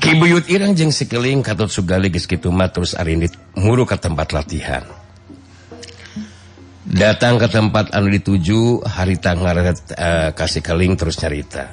[0.00, 4.84] Kibuyut Irang jeng sekeling katut sugaligis gitu terus arinit muru ke tempat latihan.
[6.84, 11.72] Datang ke tempat anu dituju hari tanggal uh, kasih keling terus nyarita.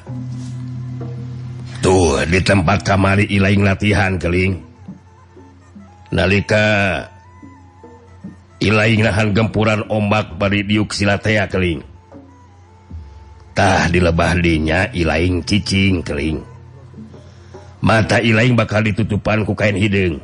[2.25, 4.57] Di tempat kamari Ilaing latihan keling.
[6.09, 7.05] Nalika
[8.57, 11.85] Ilaing nahan gempuran ombak bari diuk silatea keling.
[13.53, 16.41] Tah di lebah dinya Ilaing cicing keling.
[17.85, 20.17] Mata Ilaing bakal ditutupan ku kain hidung.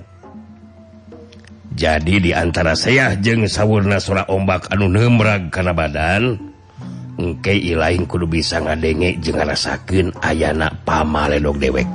[1.74, 6.53] Jadi diantara saya jeng sawurna sora ombak anu nemrag karena badan
[7.14, 11.86] Engke lain kudu bisa ngadenge je rasaken ayana pamaledog dewek.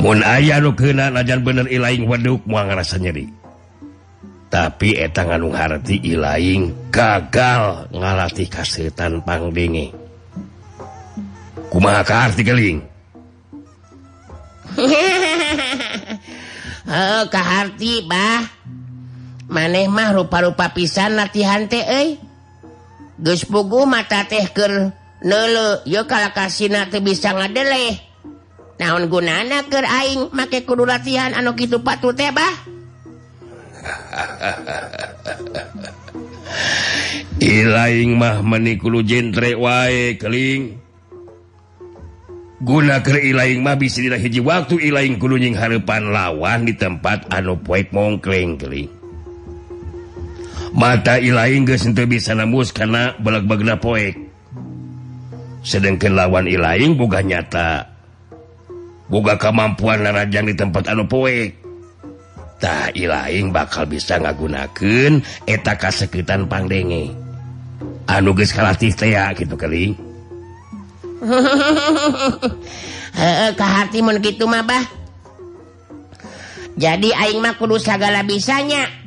[0.00, 3.28] Mun aya kena najan bener ilaing waduk moal ngarasa nyeri.
[4.46, 9.92] Tapi etang ngandung harti ilaing gagal ngalatih kaseutan pangdenge.
[11.68, 12.96] Kuma arti keling
[16.86, 17.24] oh,
[18.10, 18.40] bah.
[19.46, 21.78] Maneh mah rupa-rupa pisan latihan te
[23.20, 24.92] gespugu mata teh ke
[25.88, 26.68] yo kalau kasih
[27.00, 28.04] bisa ngadeleh.
[28.76, 32.52] Naon gunana ke aing make kudu latihan anu gitu patu teh bah?
[37.36, 40.80] Ilaing mah menikulu jentre wae keling.
[42.56, 47.60] Guna ke ilaing mah bisa dila hiji waktu ilaing kulunjing harapan lawan di tempat anu
[47.60, 48.95] poek mongkleng keling.
[50.72, 54.14] mata Ilaing untuk bisa namus karena balak-bagna poek.
[55.66, 57.90] Sedangkan lawan Ilaing boga nyata.
[59.06, 61.54] Boga kemampuan narajang di tempat anu poek.
[62.56, 67.12] Tak Ilaing bakal bisa ngagunakeun eta kasekitan pandenge.
[68.06, 69.92] Anu geus kalatih teh gitu kali.
[73.16, 74.84] Heeh, hati mun gitu mah bah.
[76.76, 79.05] Jadi aing mah kudu sagala bisanya.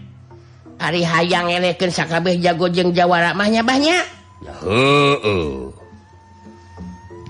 [0.79, 4.03] Ari hayang eneken sakabeh jago jeng Jawara mahnya banyak
[4.63, 5.67] uh, uh.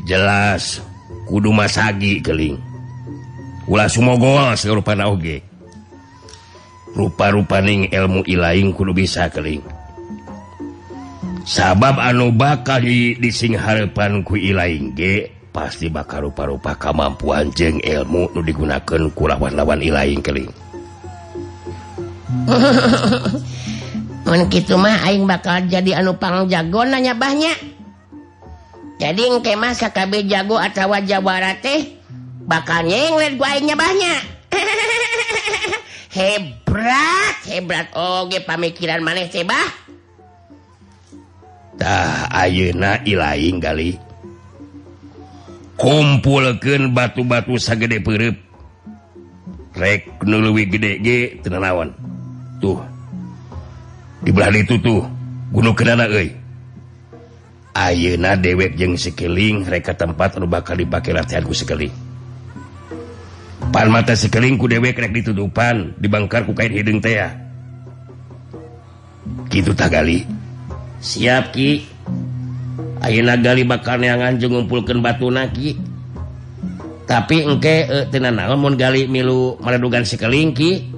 [0.05, 0.85] jelas
[1.25, 2.61] kudu masagi keling
[3.69, 5.45] ulah sumogol rupa oge.
[6.89, 9.61] Rupa-rupaning ilmu ilaing kudu bisa keling
[11.49, 12.85] sabab anu bakal
[13.17, 20.21] dising harepan ku ilaing ge pasti bakal rupa-rupa kamampuan jeng ilmu nu digunakan kulawan-lawan ilaing
[20.21, 20.49] keling
[24.53, 27.57] gimah bakal jadi anupang jago nanya banyak
[29.01, 31.97] jadi ke masa KB jago atau wajah Barat teh
[32.45, 34.21] bakalnya guanya banyak
[36.15, 37.89] hebrat hebrat.
[37.97, 39.89] Oge pamikiran maneh cebatah
[42.29, 43.97] Ayeuna ilaing kali
[45.79, 48.35] Kumpulkeun batu-batu sagede peureup.
[49.79, 51.95] rek nuwi gede tenanawan
[52.59, 52.79] tuh.
[54.19, 55.01] Dibelah itu tuh
[55.49, 56.05] gunung Kenana
[57.79, 61.93] Ayeuna dewek jeng sekeling mereka tempat anu bakal dipakai latihanku sekeling.
[63.69, 67.15] Pan mata sekelingku dewek rek ditutupan dibangkarku kain hidung teh
[69.47, 70.25] gitu tagali
[70.99, 71.85] siap Ki.
[72.99, 75.79] Ayeuna gali bakal neangan jeung ngumpulkeun batu naki
[77.07, 80.88] tapi engke eh, e, tenan naon mun gali milu maradugan sekeling Ki?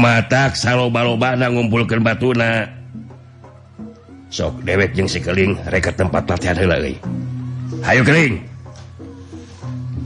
[0.00, 0.48] mata
[1.52, 2.64] ngumpulkan batuna
[4.32, 6.96] sok dewek yang sikeling reka tempat latihan lagi
[7.84, 8.40] Ayo kering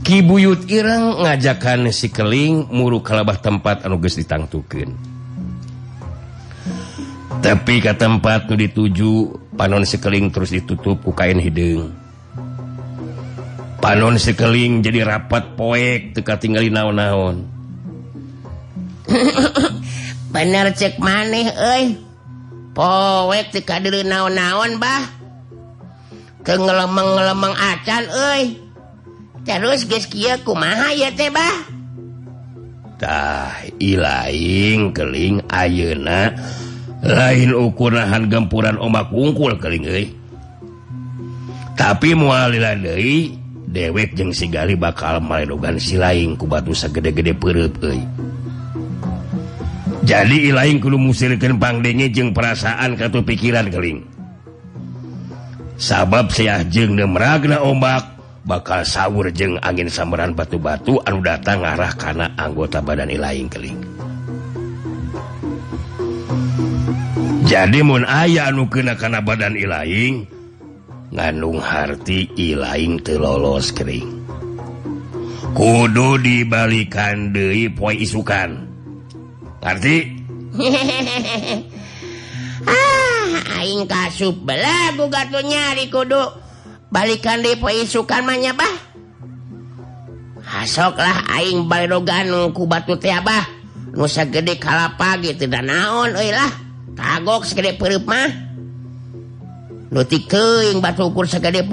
[0.03, 4.91] Kibuyut Irang ngajakan sikeling muru kalabah tempat anuges ditangtukin
[7.41, 11.89] tapi ke tempat nu dituju panon sikeling terus ditutup ku kain hidung.
[13.81, 17.49] panon sekeling jadi rapat poek teka tinggal naon-naon.
[20.33, 21.49] Bener cek maneh
[22.77, 25.03] poek teka diri naon-naon bah.
[26.45, 28.45] Ke ngelemeng-ngelemeng acan eh
[29.41, 31.57] terus geskia kumaha ya teh bah?
[33.01, 36.37] Tah ilaing keling ayeuna.
[37.01, 40.05] Lain ukurahan gempuran omak ungkul keling euy.
[41.73, 43.40] Tapi mualilan deui
[43.71, 47.71] dewek jeung sigali bakal maledogan silaing ku batu sagede-gede perut
[50.03, 54.03] jadi ilain kudu musirkan pangdenge jeung perasaan kartu pikiran keling
[55.79, 58.03] sabab seah jeng demragna ombak
[58.43, 63.79] bakal sahur jeng angin samaran batu-batu anu datang arah karena anggota badan ilain keling
[67.47, 70.40] jadi mun aya anu kena karena badan ilaing
[71.11, 74.23] ngandung harti lain telolos kering.
[75.51, 78.67] Kudu dibalikan Dewi poi isukan.
[79.61, 79.97] Arti?
[82.61, 83.57] Ah,
[83.89, 86.23] kasub nyari kudu.
[86.93, 88.91] Balikan di poi isukan manyabah
[90.51, 93.47] hasoklah aing barogan ku batu tiabah
[93.95, 96.51] nusa gede kalapa gitu dan naon lah.
[96.91, 98.50] Kagok segede perut mah.
[99.91, 101.67] nutikeing batu ukur segede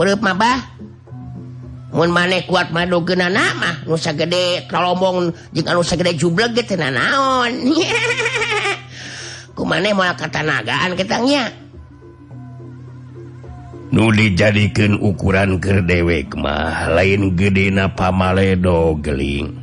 [1.95, 7.73] maneh kuat madu gena nama nusa gede kalaumbong jika nusa gede juble gitu naon.
[9.57, 11.51] Ku maneh mau kata nagaan ketangnya
[13.89, 19.57] nu dijadikan ukuran ke dewek mah lain gedena pamaledo geling.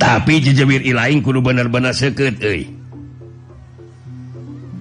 [0.00, 2.79] Tapi jejebir ilain kudu bener-bener seket euy.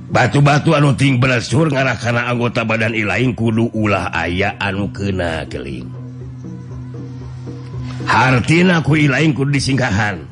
[0.10, 5.88] batu-batu anu ting berasur ngarah karena anggota badan lain kudu ulah aya anu kena keling.
[8.10, 10.30] Hartina ku lain kudu disingkahan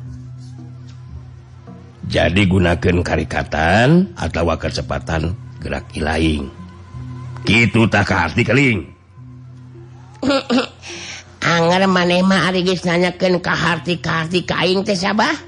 [2.08, 6.48] jadi gunakan karikatan atau kecepatan gerak ilaing.
[7.44, 8.88] Gitu tak hati keling.
[11.44, 15.47] Angger manema Ari nanyakan ke harti-harti kaing teh sabah?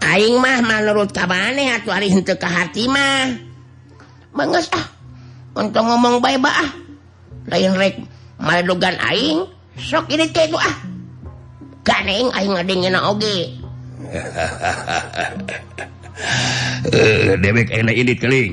[0.00, 1.52] Aing mah menurut mah.
[2.24, 3.36] kehatiimah
[4.34, 4.86] ah.
[5.56, 6.70] untuk ngomong baik ah.
[7.50, 7.94] lain rek
[8.40, 9.44] maledogan Aing
[9.76, 10.76] sok ini itu ah
[11.84, 13.60] Ganeng Aing ngadengena oge
[16.88, 18.52] dewek eh, debek enak ini keling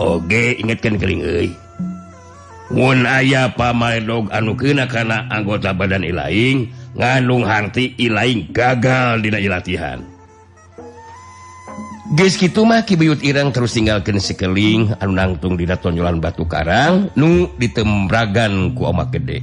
[0.00, 1.50] Oge ingatkan keling euy
[2.70, 10.02] Mun aya pamaledog anu kena kana anggota badan ilaing ngandung harti ilain gagal dina latihan
[12.10, 19.06] Gimah Kibuyut Irang terus tinggalkan sekeling anangtung di Tonjolan Batu Karang Nu ditembragan ku kuma
[19.06, 19.38] gede.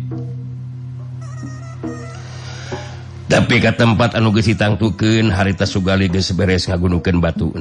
[3.32, 7.56] Tapi ke tempat anugesi tangtuken harita Sugali geberes ngagunukan batu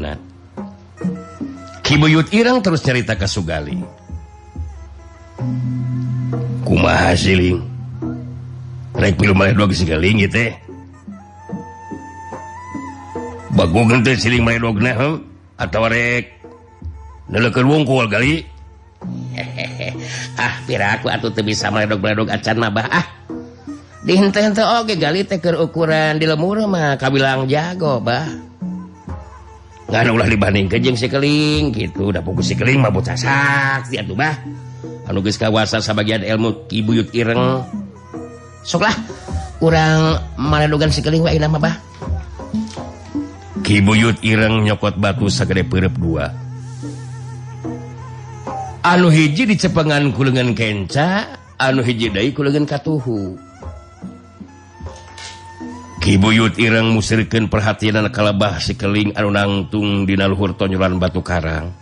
[1.86, 3.78] Kibuyut Irang terus cerita ke Sugali.
[6.66, 7.75] Kuma hasilling
[17.36, 18.08] atauwungkul
[20.40, 23.06] ah piraku atau bisa medok-bedok acan mabah ah.
[24.06, 28.22] Dihenten oge gali teker ukuran di lemur mah kabilang jago bah.
[29.90, 32.14] Nggak ulah dibanding kejeng si keling gitu.
[32.14, 34.34] Udah pukul si keling mah bocah sakti atuh bah.
[35.10, 37.66] Anu geus kawasa sabagian ilmu kibuyut ireng.
[38.66, 38.92] soklah
[39.62, 41.76] kurang maledugan sikeling wa nama bah
[43.66, 46.30] Kibuyut ireng nyokot batu sagede perep dua.
[48.86, 53.34] Anu hiji dicepengan kulengan kenca anu hiji dai kulengan katuhu.
[55.98, 61.74] Kibuyut ireng musirkan perhatian kalabah sikeling anu nangtung dina luhur tonyolan batu karang.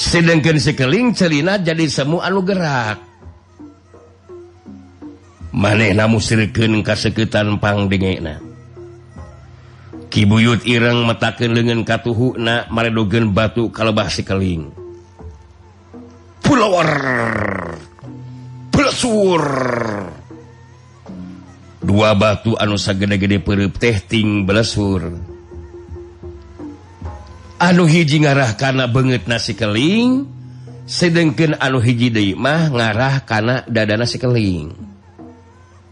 [0.00, 3.07] Sedangkan sikeling celina jadi semu anu gerak.
[5.58, 7.58] manehna musirkeun kaseketanpang
[7.90, 8.38] pangdengena
[10.08, 14.70] Kibuyut ireng metakeun leungeun katuhuna maredogeun batu kalebah sikeling
[16.46, 16.90] Pulawar
[18.70, 19.42] Pelesur
[21.82, 25.10] Dua batu anu sagede-gede peureup teh ting belesur
[27.58, 30.22] Anu hiji ngarah kana beungeutna sikeling
[30.86, 34.87] sedengkeun anu hiji deui mah ngarah kana dadana sikeling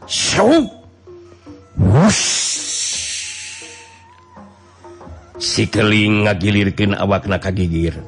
[0.06, 0.70] 咻
[5.36, 7.98] ，sikeling ngagilirkan awakna kagigir.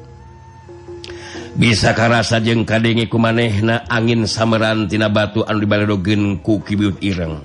[1.59, 7.43] Bisa karasa jeng kadengiku manehna angin samerantina batu anu dibaledogen ku kibiut ireng.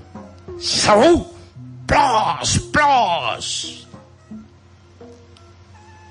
[0.63, 1.27] Sau
[1.83, 3.47] plos plos.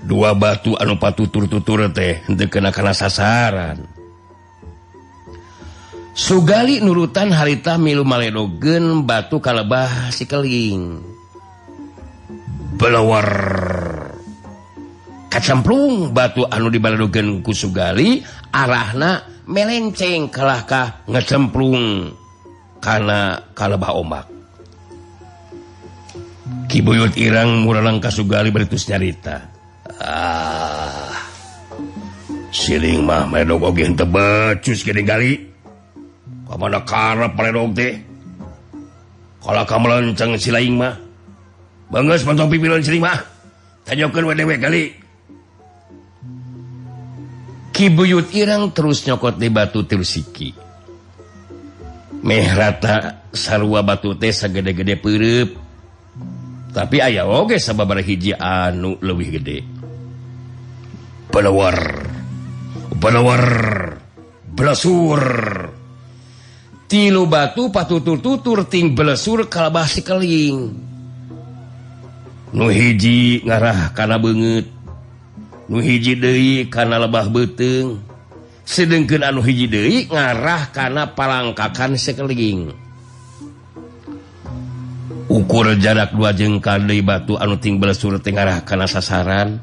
[0.04, 4.03] Dua batu anu patutur tutur teh henteu kana sasaran.
[6.14, 11.02] Sugali nurutan harita milu maledogen batu kalebah sikeling
[12.78, 13.30] belawar.
[15.34, 18.22] Kacamplung batu anu dibaledogen ku Sugali
[18.54, 22.14] arahna melenceng kalahkah ngecemplung
[22.78, 24.26] karena kalebah ombak.
[26.70, 29.50] Kibuyut Irang muralang kasugali beritus nyarita.
[29.98, 31.18] Ah.
[32.54, 35.53] Siling mah meledog ogen tebecus gede kali
[39.44, 40.96] kalau kamu lonceng silaing mah?
[41.92, 43.20] Banget mantap pimpinan sini mah?
[43.84, 44.84] Tanyakan wa kali.
[47.74, 50.56] Kibuyut Irang terus nyokot di batu tirsiki.
[52.24, 55.50] Mehrata sarua batu teh segede-gede pirup
[56.74, 59.60] tapi ayah oge sabab hiji anu lebih gede.
[61.28, 61.78] Penawar
[62.98, 63.44] penawar
[64.54, 65.22] belasur
[66.94, 70.78] tilu batu patutur-tuturting belesur kalbah sikeling
[72.54, 74.70] nuhiji ngarah karena banget
[75.66, 77.98] nuhiji De karena lebah beteng.
[78.62, 82.70] Sedengkeun anu hiji De ngarah karena palangkakan sikeling
[85.34, 89.58] ukur jarak dua jengkal dari batu anu anuting belesur Tengarah karena sasaran.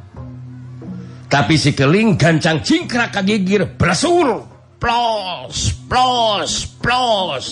[1.31, 4.50] Tapi sikeling gancang cingkrak kagigir belesur.
[4.81, 7.47] plos plos plos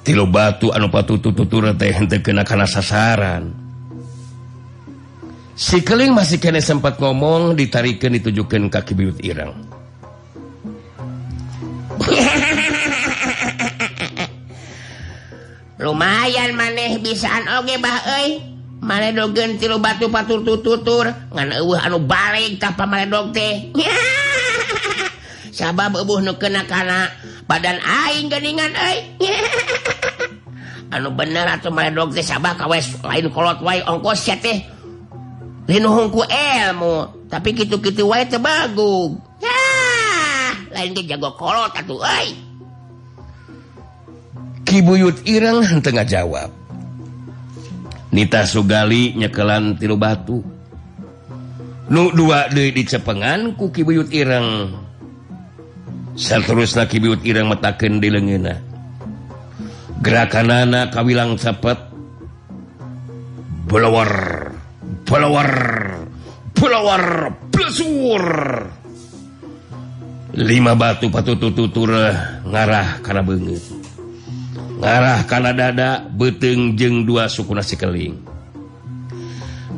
[0.00, 3.52] tilu batu anu patutututura teh henteu kena kana sasaran
[5.52, 9.52] si keling masih kene sempat ngomong ditarikeun ditujukeun kaki biut irang
[15.80, 18.40] lumayan maneh bisaan oge bah euy.
[18.80, 23.68] Maneh dogen tilu batu patur tutur ngan eueuh anu balik ka pamaledog teh.
[25.50, 27.10] sabab bubuh nu kena-kana
[27.46, 28.72] badan aing geningan
[30.94, 34.66] anu bener atau meledog teh sabah kawes lain kolot wae ongkos ya teh.
[35.70, 36.94] Linuhungku ilmu
[37.30, 39.22] tapi kitu-kitu wae teh bagug.
[39.38, 39.62] Ya
[40.74, 42.34] lain ge jago kolot atuh euy.
[44.66, 46.54] Kibuyut Ireng tengah jawab
[48.14, 50.42] Nita Sugali nyekelan tilu batu.
[51.90, 54.74] Nu dua deui dicepengan ku Kibuyut Ireng.
[56.20, 58.60] sel terus nakibiut Irang metaken di lengena
[60.04, 61.80] gerakan anak kawilang cepet
[63.64, 64.12] belawar
[65.08, 65.50] belawar
[66.52, 67.04] belawar
[67.48, 68.24] blesur
[70.36, 71.88] lima batu patu tutur
[72.44, 73.64] ngarah karena banget
[74.76, 78.20] ngarah karena dada beteng jeng dua suku nasi keling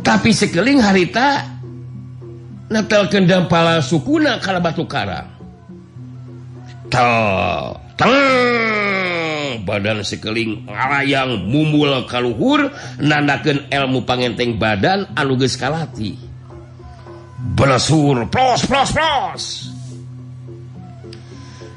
[0.03, 1.47] tapi sekeling harita
[2.73, 5.32] netel kendam pala sukuna kala batu karang.
[6.93, 7.81] Tal
[9.65, 12.69] badan sekeling ngalayang mumul kaluhur
[13.01, 16.21] nandakeun ilmu pangenteng badan aluges kalati.
[17.57, 19.45] Belasur plos plos plos!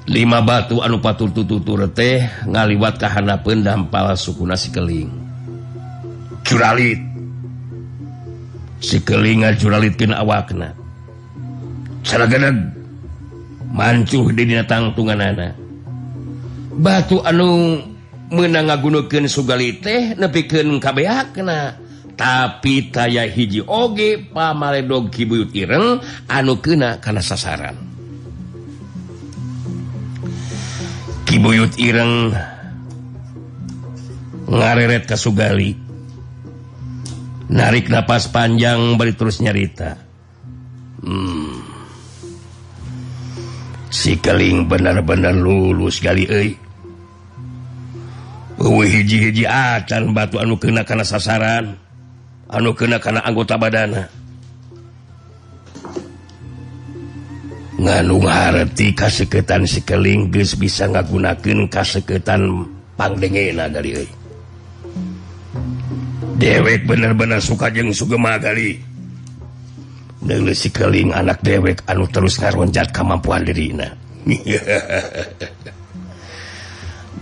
[0.06, 5.10] Lima batu anu patur tutur teh ngaliwat kahana pendampal sukuna sikeling
[6.46, 7.02] curalit
[8.84, 10.76] sikeling ngacuralitkeun awakna.
[12.06, 12.75] Saragana
[13.72, 15.54] mancuh di datangtungan anak
[16.76, 17.80] batu anu
[18.34, 26.00] menang ngagunakan Sugali teh nepiken kabehakna tapi taya hiji oge pamaledog kibuyut Ireng
[26.32, 27.76] anu kena karena sasaran.
[31.28, 32.32] Kibuyut Ireng
[34.48, 35.76] ngareret ke Sugali.
[37.46, 40.00] Narik napas panjang beri terus nyarita.
[41.04, 41.75] Hmm.
[43.90, 46.26] sikeling bener-bener lulus kali
[48.56, 51.76] hiji-hiji acan batu anu kena karena sasaran
[52.50, 54.08] anu kena karena anggota badana.
[57.76, 62.64] Nganung harti kaseketan sikeling guys bisa ngagunakan kaseketan
[62.96, 64.08] pangdengena dari
[66.40, 68.80] dewek bener-bener suka jeng sugema kali
[70.74, 73.94] keling anak dewek anu terus ngaronjat kemampuan dirina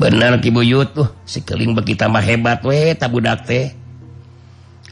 [0.01, 3.75] bener Kibuyut tuh sikeling begitu mah hebat we tabudak teh.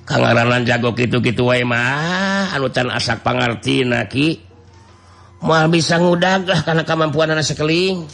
[0.01, 2.51] Kangaranan jago gitu-gitu wae mah.
[2.51, 4.44] Anu can asak pangartina naki
[5.41, 8.06] mau bisa ngudagah karena kemampuan anak sekeling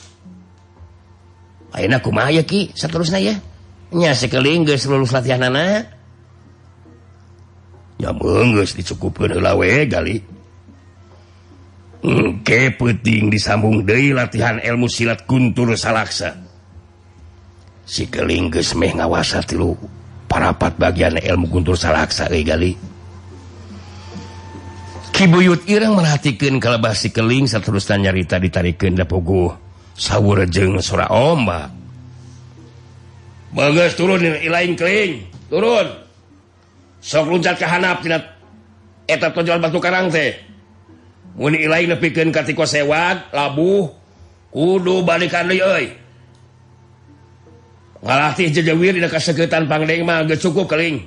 [1.75, 2.71] Aina kumaha ya ki?
[2.71, 3.35] Seterusnya ya?
[3.91, 5.96] Nya sekeling geus lulus latihan anak
[7.97, 8.77] mengus
[9.89, 10.17] kali
[12.45, 16.37] ke peting disambung Dei latihan ilmu silat kuntur salaksa.
[17.87, 19.73] Sikelingges meh ngawasa tilu
[20.27, 22.75] parapat bagian ilmu kuntur salaksa kali
[25.15, 29.55] Kibuyut Irang merhatikan kalebah sikeling seterusnya nyarita ditarikan dapogo
[29.95, 31.73] sawur jeng sora ombak
[33.55, 36.06] Bagus turun ilaing keling turun.
[37.01, 38.03] sokat kehanap
[39.07, 40.35] etap penjual batu Karang teh.
[41.37, 43.93] Lain pikin katiko sewat labuh
[44.49, 45.45] kudu balikan
[48.01, 51.05] ngalatih jejawir di dekat seketan pangdeng mah geus cukup keling.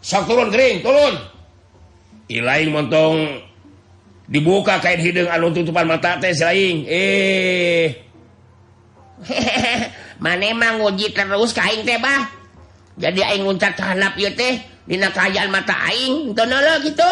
[0.00, 1.14] Sok turun kering turun.
[2.28, 3.44] Ilain montong
[4.28, 8.00] dibuka kain hidung anu tutupan mata teh silaing eh.
[10.24, 12.32] Mane mah nguji terus kain teh bah.
[12.96, 16.36] Jadi aing nguncat hanap ieu teh Dina kerajaan mata aing.
[16.36, 17.10] Donolog gitu.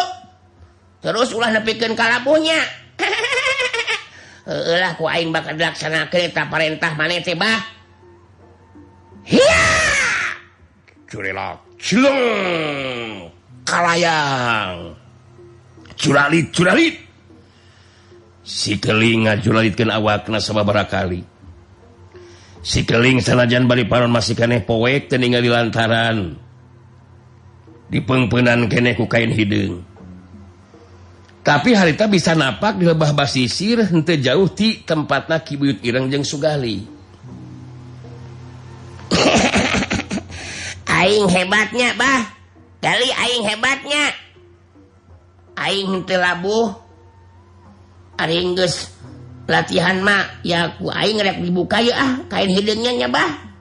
[1.03, 2.63] Terus ulah nepikan kalabunya
[4.47, 7.59] lah ku aing bakal dilaksana kereta perintah mana teh bah.
[9.27, 9.67] Hiya!
[11.07, 12.19] Curilok cilung
[13.67, 14.95] kalayang.
[15.99, 16.95] Curalit curalit
[18.43, 21.23] si keling ngajulalitkan awakna sababara kali.
[22.63, 26.39] Si keling sanajan bari panon masih kaneh poek teningal di lantaran.
[27.93, 29.85] dipengpenan keneh ku kain hidung.
[31.45, 36.87] Tapi harita bisa napak di lebah basisir hente jauh ti tempatna kibuyut ireng jeng sugali.
[40.97, 42.33] Aing hebatnya bah.
[42.79, 44.11] Kali aing hebatnya.
[45.59, 46.75] Aing hente labuh.
[48.19, 48.55] Aring
[49.43, 53.52] latihan mak ya ku aing rek dibuka ya ah kain hidungnya nyabah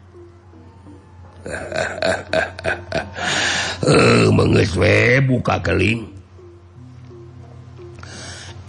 [3.83, 4.31] Euh,
[5.27, 6.07] buka keling.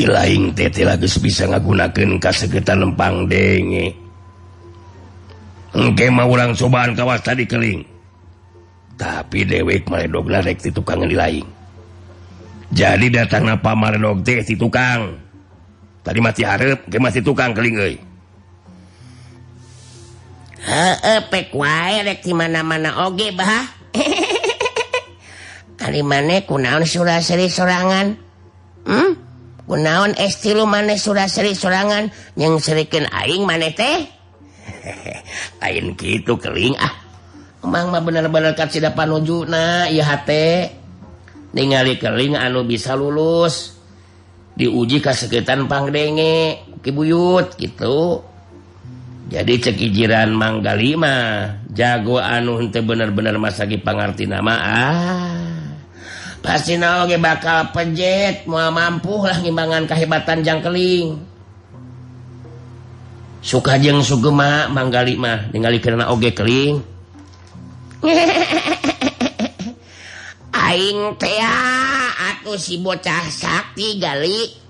[0.01, 3.93] Ilaing tete lagi bisa ngagunakan kasegetan lempang denge.
[5.77, 7.85] Engke mau orang cobaan kawas tadi keling.
[8.97, 11.45] Tapi dewek meledogna rek di tukang di lain
[12.73, 15.13] jadi datang apa meledog teh di tukang.
[16.01, 17.95] Tadi mati harap ke masih tukang keling euy.
[20.63, 20.95] Eh,
[22.31, 23.03] mana-mana.
[23.07, 23.35] Oge
[25.99, 28.15] maneh kunaon Surasri serangan
[28.87, 29.11] hmm?
[29.67, 32.07] kunaon estil maneh Surasri serangan
[32.39, 34.07] yang serikin aing maneh teh?
[35.59, 36.95] Lain gitu keling ah.
[37.63, 38.55] Emang mah bener-bener
[38.91, 39.87] panuju nah
[41.51, 43.75] ningali keling anu bisa lulus.
[44.53, 48.21] Diuji kesekitan pangdenge kibuyut gitu.
[49.31, 55.39] jadi cekijiran manggalima jago anu untuk bener-bener masagi pangarti nama ah.
[56.43, 61.33] Pasti naoge bakal pejet mau mampu lah ngimbangan kehebatan jangkeling
[63.43, 66.79] suka jeng sugema manggalima ningali karena oge keling.
[70.63, 74.62] Aing teh ah, atau si bocah sakti galik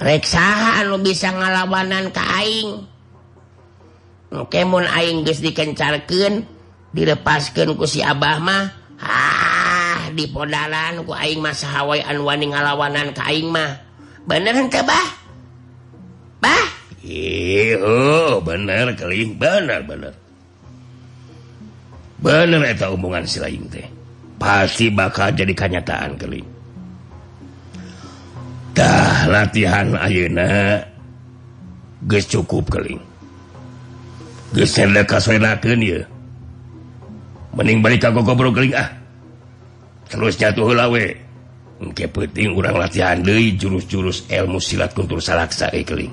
[0.00, 2.88] reksahan anu bisa ngalawanan kaing
[5.22, 6.48] geus dikencarkan
[6.90, 8.64] dilepaskan ku si Abah mah
[8.98, 9.60] ah
[10.14, 13.78] dipodalan ku aing masa Hawai anwani ngalawanan kaing mah.
[14.26, 15.08] Beneran ke bah?
[16.42, 16.66] Bah?
[17.00, 19.40] Iyo, bener keling.
[19.40, 20.12] Bener bener.
[22.20, 23.88] Bener itu hubungan silain teh.
[24.36, 26.44] Pasti bakal jadi kenyataan keling.
[28.80, 30.80] tah latihan Ayeuna
[32.08, 32.96] guys cukup keling
[37.52, 38.88] mening balik keling ah.
[40.10, 41.06] Terus jatuh lawe
[41.78, 46.10] mungkin penting kurang latihan Dewi jurus-jurus ilmu silat kuntur salaksa keling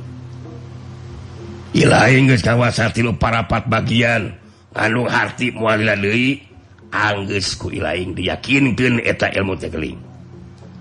[1.78, 4.36] lain kawasatilu parapat bagian
[4.76, 6.44] anu harti deui
[6.92, 10.00] anggeus ku ilaing diyakinkan eta ilmu tekeling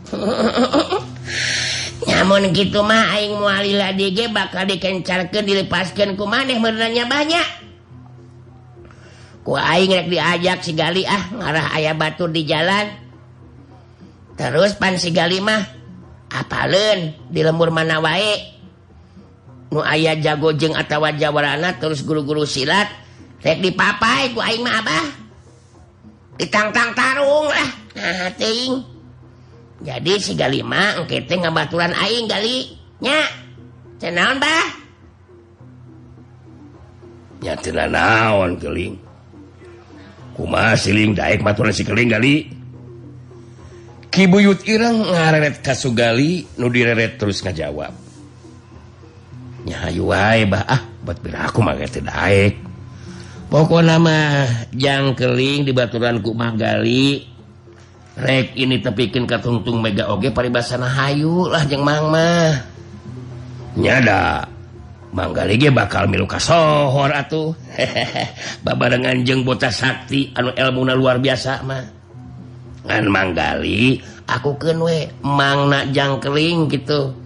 [2.05, 7.49] namun gitu aing mualilah DG bakal dikencarkan dilepaskan ku maneh menanya banyak.
[9.41, 12.93] Ku aing rek diajak si Gali ah ngarah ayah batu di jalan.
[14.37, 15.65] Terus pan si Gali mah
[16.29, 18.59] apalun di lembur mana wae?
[19.73, 22.93] Nu ayah jagojeng atau jawarana terus guru-guru silat
[23.41, 23.73] rek di
[24.35, 25.07] ku aing mah Abah.
[26.37, 27.71] Ditangtang tarung lah.
[27.97, 28.96] Nah ting
[29.85, 32.73] jadi si sigalima engkete ngabaturan aing gali.
[32.97, 33.19] Galinya
[34.01, 34.67] cenaon bah?
[37.45, 38.97] Nyatina naon keling
[40.33, 42.49] kuma siling daik maturan si keling gali?
[44.09, 47.93] Kibuyut ireng ngareret kasugali nu direret terus ngajawab.
[49.69, 50.65] Nyahayu wae bah.
[50.65, 52.57] Ah buat piraku mah teh daek.
[53.53, 57.36] Pokok nama jang keling di baturan ku mah gali.
[58.17, 62.57] rek ini tepikin katungtung Mega Oge paribasana Hayulah jeng mangma
[63.77, 64.49] nyada.
[65.17, 67.57] Manggalige bakal milu sohor atuh.
[67.73, 71.85] Hehe babarengan jeng bocah sakti anu elmuna luar biasa mah.
[72.85, 73.97] Ngan manggali
[74.29, 77.17] aku kenwe mangna jangkeling gitu.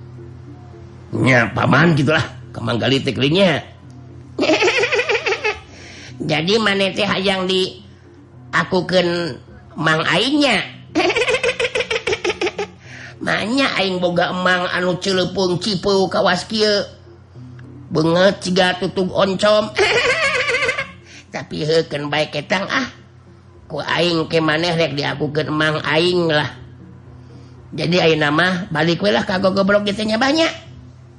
[1.19, 2.23] Nya paman gitulah
[2.55, 3.67] kemanggali teklingnya
[6.31, 7.83] jadi manete hayang di
[8.55, 9.35] aku ken
[9.75, 10.80] mang aingnya.
[13.25, 16.89] Manya aing boga emang anu celepung cipu kawas kieu.
[17.91, 19.71] Beungeut ciga tutug oncom.
[21.35, 22.89] Tapi heken bae ketang ah.
[23.71, 26.59] Ku aing ke maneh rek diakukeun emang aing lah.
[27.71, 30.51] Jadi aing nama balik we lah kago goblok gitunya banyak.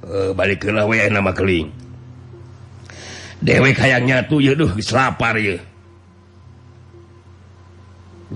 [0.04, 1.72] Uh, eh, balik we nama keling.
[3.42, 5.71] Dewek kayaknya tuh ya duh selapar ya.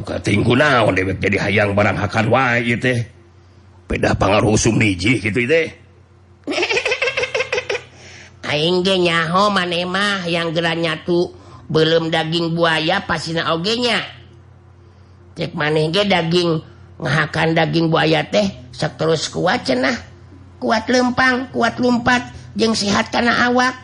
[0.03, 2.99] naon dewek jadi hayang barang hakan wa teh.
[3.87, 5.71] Beda pangarhusum niji gitu teh.
[8.87, 11.35] Nyaho manemah yang geranya tuh
[11.67, 14.01] belum daging buaya pasina ogenya
[15.37, 16.65] cek manehge daging
[16.97, 19.97] ngahakan daging buaya teh seterus kuat cenah.
[20.57, 23.77] Kuat lempang kuat lumpat jeng sehat karena awak.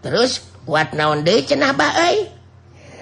[0.00, 2.32] Terus kuat naon de cenah bae?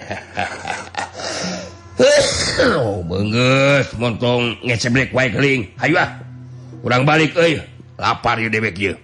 [1.99, 6.11] oh, banget montong ngeceblek wae keling ayo ah
[6.83, 7.63] kurang balik eh
[7.99, 8.95] lapar ya dewek ya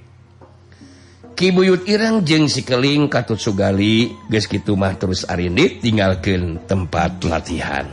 [1.41, 4.13] Kibuyut irang jeng sikeling katut sugali.
[4.29, 7.89] Geus kitu mah terus arindit tinggalkan tempat latihan.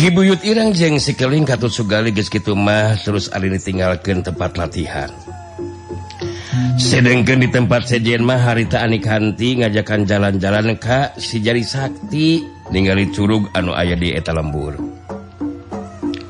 [0.00, 5.12] Kibuyut Irang jeng sikeling katut Sugali geus kitu mah terus Ali ditinggalkeun tempat latihan.
[5.12, 6.80] Hmm.
[6.80, 12.40] Sedengkeun di tempat sejen mah harita Anik Hanti ngajakan jalan-jalan ka si jari Sakti
[12.72, 14.80] ningali Curug anu aya di eta lembur.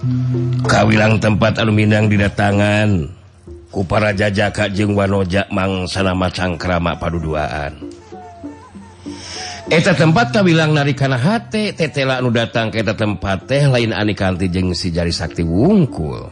[0.02, 0.66] Hmm.
[0.66, 3.06] Kawilang tempat anu Minang didatangan
[3.70, 7.89] ku para jajaka jeung Wanoja mangsana macang krama paduduaan.
[9.70, 14.18] eta tempat tak bilang narikana hati tetela anu datang ke eta tempat teh lain ani
[14.18, 16.26] kanti jeng si jari sakti wungkul.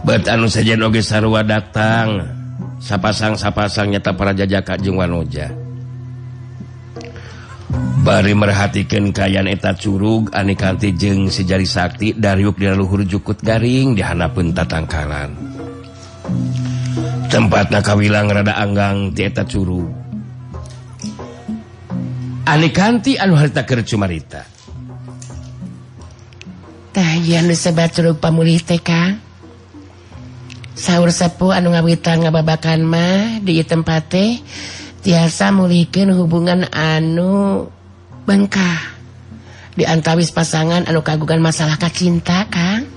[0.00, 2.24] Bet anu saja oge sarua datang
[2.80, 5.52] sapasang sapasang nyata para jajaka jeung wanoja.
[8.00, 13.36] Bari merhatikan kayan eta curug ani kanti jeng si jari sakti dariuk di luhur jukut
[13.44, 15.36] garing dihanapun tatangkalan.
[17.28, 19.99] Tempat nakawilang rada anggang ti eta curug.
[22.74, 24.42] kanti anu harta Kercumarita
[30.74, 34.10] sahur sepu anu ngawita ngababakan mah di tempat
[35.04, 37.70] tiasa mulikin hubungan anu
[38.26, 38.98] bengkah
[39.78, 42.90] diantawis pasangan anu kagungan masalah kacinta Kang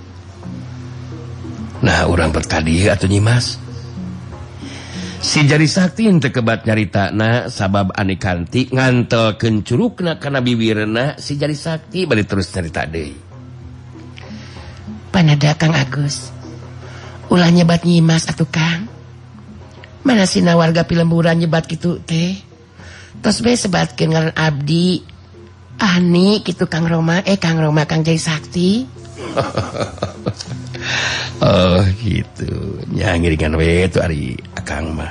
[1.86, 3.62] nah orang bertadi atau nyimas
[5.24, 11.40] si jari Sakti kebat nyarita na sabab Ani kanti ngantel kencuruk na karena bibirna si
[11.40, 13.34] jari Sakti balik terus cerita deh
[15.14, 16.34] panada Kang Agus.
[17.30, 18.90] Ulah nyebat nyimas atau Kang.
[20.02, 22.34] Mana Sina warga pilemburan nyebat gitu teh?
[23.22, 25.06] Terus be sebat ngaran Abdi.
[25.78, 27.22] Ani gitu Kang Roma.
[27.22, 28.70] Eh Kang Roma Kang Jari Sakti.
[31.42, 35.10] Oh gitunyangirikan itu hari Akang mah.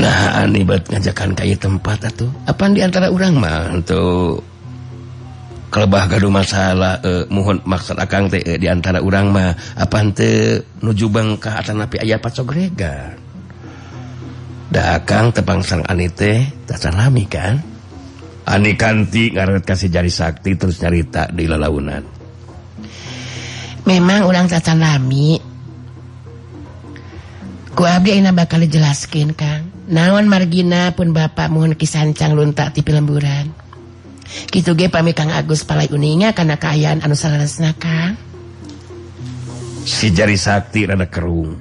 [0.00, 3.68] Nah anibat ngajakan kayak tempat atau apa di antara orang mah?
[3.76, 4.40] Untuk
[5.68, 9.50] kelebah gaduh masalah eh, mohon maksud Akang teh eh, diantara orang mah.
[9.76, 13.22] Apa apante nuju Bangka atau napi ayah pacogregan
[14.72, 17.60] dah akang tepang sang anite tasalami kan?
[18.48, 22.21] Ani kanti ngaret kasih jari sakti terus nyarita di lelaunan.
[23.88, 25.38] memang orang cacan lami
[27.72, 29.72] ku bakal jelaskin Kang.
[29.82, 33.50] Naon margina pun Bapak mohon kisancang luntak di lemburan
[34.48, 38.16] gitu ge pami Kang Agus palai uninga karena kaayaan anu salahresna Kang.
[39.82, 41.58] Si jari sakti rada kerung.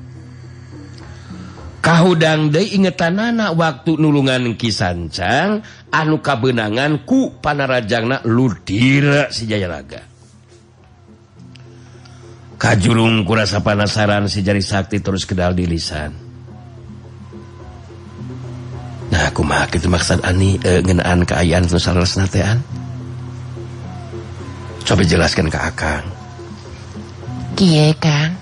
[1.82, 10.11] Kahudang deui ingetanana waktu nulungan kisancang anu kabenangan ku panarajangna ludira si jayaraga
[12.62, 16.14] kajurung kurasa panasaran si jari Sakti terus kedal di lisan.
[19.10, 19.42] Nah aku
[19.74, 22.62] itu maksud Ani e, ngenaan keayaan nusatean
[24.86, 26.06] coba jelaskan ke Akang.
[27.58, 28.38] Kie Kang?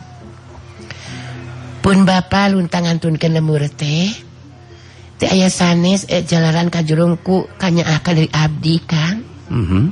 [1.79, 4.11] Pun Bapak luntang antun ke lemur teh
[5.15, 9.23] teh ayah sanes eh, jalaran kajurungku kanya akan dari abdi Kang.
[9.47, 9.85] Mm -hmm.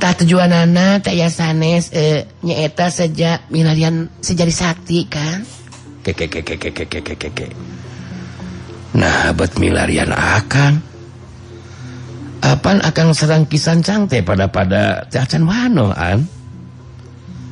[0.00, 5.44] Tak tujuan anak tak ya sanes eh, nyeeta sejak milarian sejari sakti kan?
[6.00, 7.48] Keke keke keke keke keke
[8.90, 10.82] nah buat milarian akan
[12.42, 16.26] apan akan serang kisan cangte pada pada cacan wano an?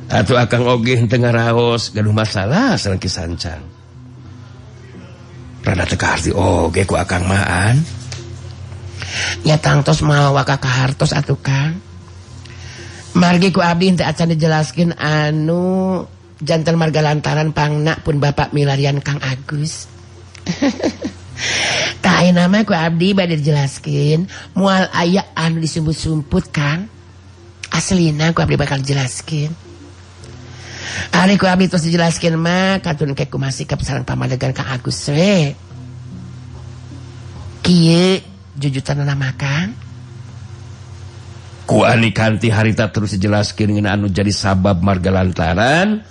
[0.09, 3.61] Atau akan oge tengah raos gaduh masalah serang kisancang
[5.61, 7.75] rada teka arti oge ku akan maan
[9.45, 11.77] ya tangtos mau wakak hartos atuh kang
[13.17, 16.05] Margiku Abdi teu acan dijelaskeun anu
[16.39, 19.89] jantan marga lantaran pangna pun Bapak milarian Kang Agus.
[22.03, 24.27] Tak namaku Abdi bade dijelaskeun
[24.59, 26.91] mual aya anu disumput-sumput Kang.
[27.69, 29.53] Aslinaku Abdi bakal jelaskin
[31.13, 35.53] Ari ku Abdi terus dijelaskeun mah katun keku masih ke sarang pamadegan Kang Agus we.
[37.65, 38.23] Kieu
[38.57, 39.88] jujutan nama Kang.
[41.69, 46.01] kuani kanti harita terus dijelaskan dengan anu jadi sabab marga lantaran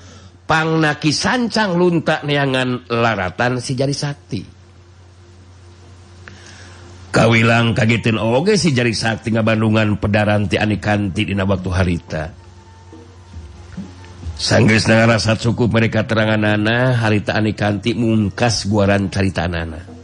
[0.47, 4.47] pangnaki sancang luntak neangan laratan si jari sakti
[7.11, 12.25] kawilang kagetin oge si jari sakti ngabandungan pedaranti ani kanti dina waktu harita
[14.39, 19.98] Sanggris nang rasa cukup mereka terangan nana harita ani kanti mungkas guaran carita nana.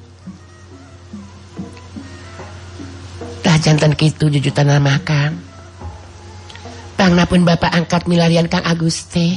[3.44, 5.36] tah jantan kitu jujutan nama Kang.
[6.96, 9.36] Bangna pun Bapak angkat milarian Kang Agus teh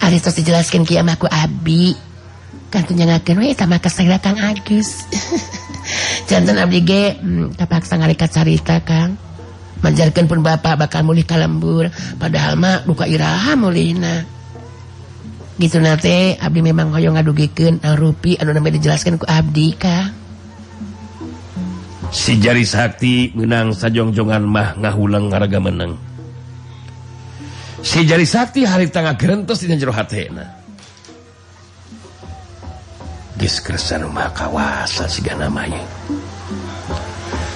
[0.00, 1.92] Aristos dijelaskan kiamahku Abi.
[2.72, 5.04] Kan ngakin we sama kesera Kang Agus.
[6.28, 9.20] Jantan abdi ge hmm, terpaksa ngarikat carita Kang.
[9.84, 11.92] Manjarkan pun Bapak bakal mulih kalembur.
[12.16, 14.24] Padahal mah buka iraha mulina
[15.58, 20.17] gitu nate Abdi memang hoyong ngadugikan rupi anu namanya dijelaskan ku Abdi Kang.
[22.12, 25.92] si jari Sakti menang sajongjongan mah ngahulang ngaraga menang.
[27.80, 30.58] Si jari Sakti hari tengah gerentos dina jero hatena
[33.38, 35.78] geus kersan mah kawasa siga namanya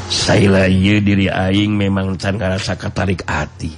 [0.06, 3.74] Saila ieu diri aing memang can ngarasa katarik hati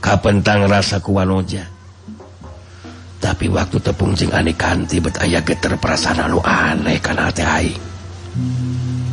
[0.00, 1.68] kapentang rasa kuwanoja
[3.20, 7.80] tapi waktu tepung jing aneh kanti bet aya geter perasaan anu aneh kana hati aing.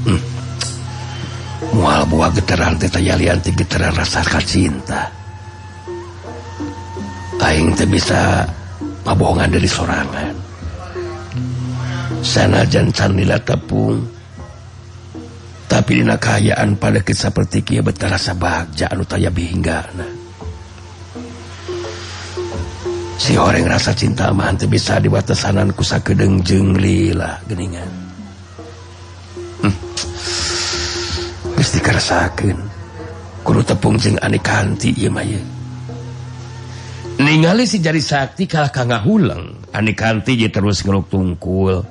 [0.08, 0.22] Hmm.
[2.08, 5.12] buah geteran tetayanti getaran rasakan cinta.
[7.38, 8.44] Aing teh bisa
[9.08, 10.36] pabohongan dari sorangan.
[12.20, 14.04] Sanajan canila tepung
[15.68, 20.08] tapi dina kayaan pada kisah seperti kia betarasa bahagia anu taya bihinggana.
[23.20, 28.07] Si orang rasa cinta mah teu bisa dibatasanan ku sakedeung jeung lila geningan.
[31.78, 32.58] dikersaken
[33.46, 34.98] guru tepung jeng anekanti
[37.22, 41.86] ningali si jari sakti kalah Ka hulang anekanti je terus ngeruk tungkul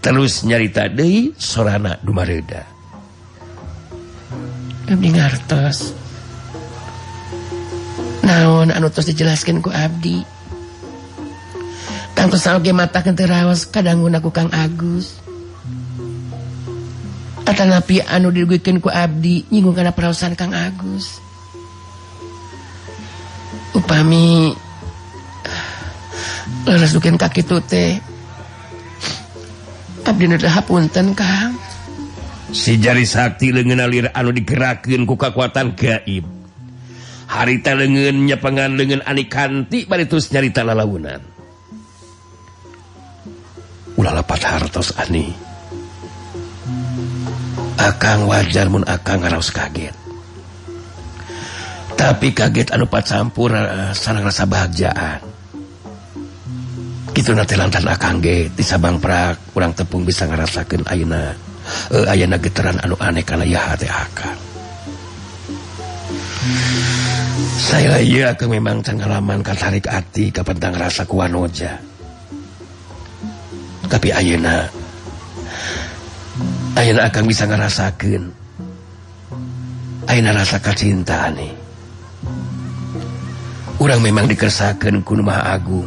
[0.00, 2.80] terus nyarita Dei sorana dumareda
[4.98, 5.94] ngartos.
[8.26, 10.18] Naon anu terus dijelaskan ku abdi?
[12.18, 15.19] Tangtos salge mata kenterawas kadang gunaku Kang Agus.
[17.50, 21.18] Tata napi anu dirugikan ku abdi nyinggung karena perasaan Kang Agus.
[23.74, 24.54] Upami
[26.62, 27.98] leres dukin kaki tute.
[30.06, 30.30] Abdi
[30.62, 31.58] punten Kang.
[32.54, 36.22] Si jari sakti lengan alir anu digerakin ku kekuatan gaib.
[37.34, 38.78] Harita lengan nyepengan
[39.26, 41.18] kanti bari baritus nyarita lalaunan.
[43.98, 45.49] Ulah lepat hartos ani.
[47.80, 49.96] Akang wajarmun akan ngaraos kaget.
[51.96, 55.20] Tapi kaget anupat campur eh, sarang rasa bahagiaan.
[57.16, 61.34] Gitu nanti lantan akangget di Sabang Prak kurang tepung bisa ngerasakan Aina
[61.90, 64.36] uh, eh, Ayana getaran anu aneh karena ya hati akan
[67.60, 71.76] saya iya ke memang cengalaman katarik hati kapentang rasa kuanoja.
[73.86, 74.64] Tapi Ayana
[76.78, 78.30] Ayana akan bisa ngerasakan
[80.10, 81.54] Ayana rasa cinta nih.
[83.78, 85.86] Orang memang dikersakan ku Maha Agung.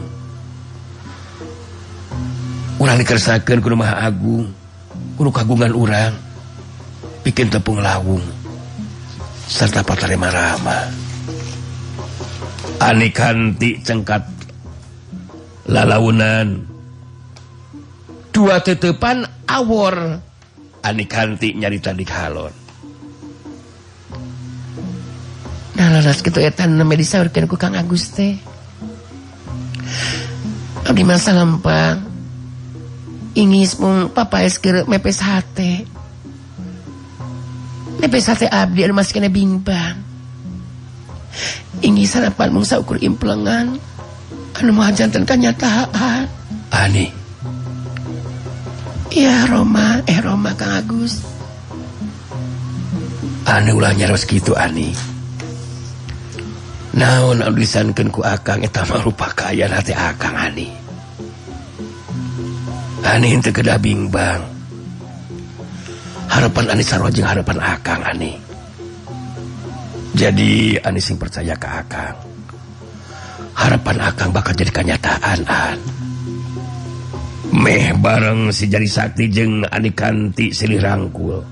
[2.80, 4.64] Orang dikersakan ku Maha Agung
[5.14, 6.16] guru kagungan orang
[7.22, 8.24] bikin tepung lawung
[9.46, 10.18] serta patare
[12.84, 14.24] Ani kanti cengkat
[15.70, 16.68] lalaunan.
[18.34, 20.20] Dua tetepan awor.
[20.84, 22.54] kanti nyarita di kalon.
[25.74, 25.88] Nah,
[27.74, 28.36] Agus teh.
[30.84, 32.14] Abdi masa lempang
[33.34, 35.82] ingis mung papa es mepes hati
[37.98, 39.98] mepes hati abdi ada masih kena bimbang.
[41.82, 43.82] Ingis harapan mung saukur implengan.
[44.54, 46.30] Anu mahajantan kanyataan
[46.70, 47.23] aneh
[49.14, 51.22] ya Roma eh Roma Kang Agus.
[53.46, 54.90] Anu ulahnya harus gitu ani.
[56.98, 60.70] Naon disankan ku akang eta mah rupa kaya hati akang ani.
[63.06, 64.42] Ani henteu kedah bimbang.
[66.30, 68.42] Harapan ani sarua jeung harapan akang ani.
[70.14, 72.16] Jadi ani sing percaya ke akang.
[73.54, 76.03] Harapan akang bakal jadi kenyataan an.
[77.54, 81.46] meh bareng si jari Sakti jeng Anikanti silih rangkul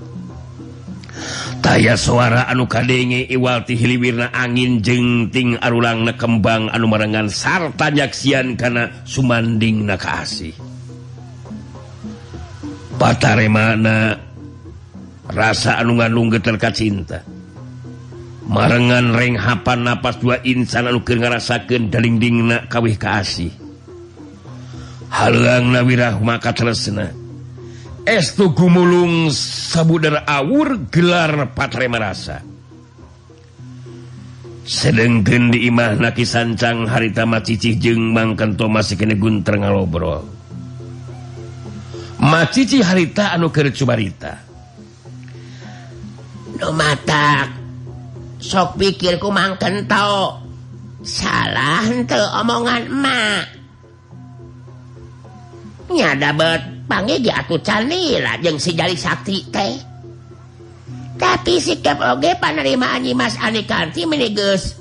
[1.62, 8.58] taya suara anu kadenge Iwalti Hiliwirna angin jengting arulang na kembang anu merengan sarta nyaksian
[8.58, 10.72] karena Sumanding nakaasi
[13.02, 14.14] patare mana
[15.26, 17.26] rasa anu ngandung geterka cinta.
[18.42, 23.61] Merengan renghapan napas dua insan anu keur ngarasakeun dalingdingna kawih kasih
[25.12, 27.12] halang nawirah maka tresna
[28.08, 32.40] estu gumulung sabudar awur gelar patre merasa
[34.62, 40.22] sedengken di imah naki sancang harita cicih jeng mangkan masih kene gunter ngalobrol.
[42.22, 44.38] Macici harita anu keur cubarita.
[46.62, 47.50] No matak
[48.38, 50.38] sok pikirku mangken tau
[51.02, 53.61] salah henteu omongan emak.
[55.90, 59.74] nya bet pange diaku canila jeng si jali sakti teh.
[61.18, 64.78] Tapi sikap oge penerimaan Mas Ani Karti menigus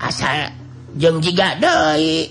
[0.00, 0.50] asal
[0.96, 2.26] jeng juga doi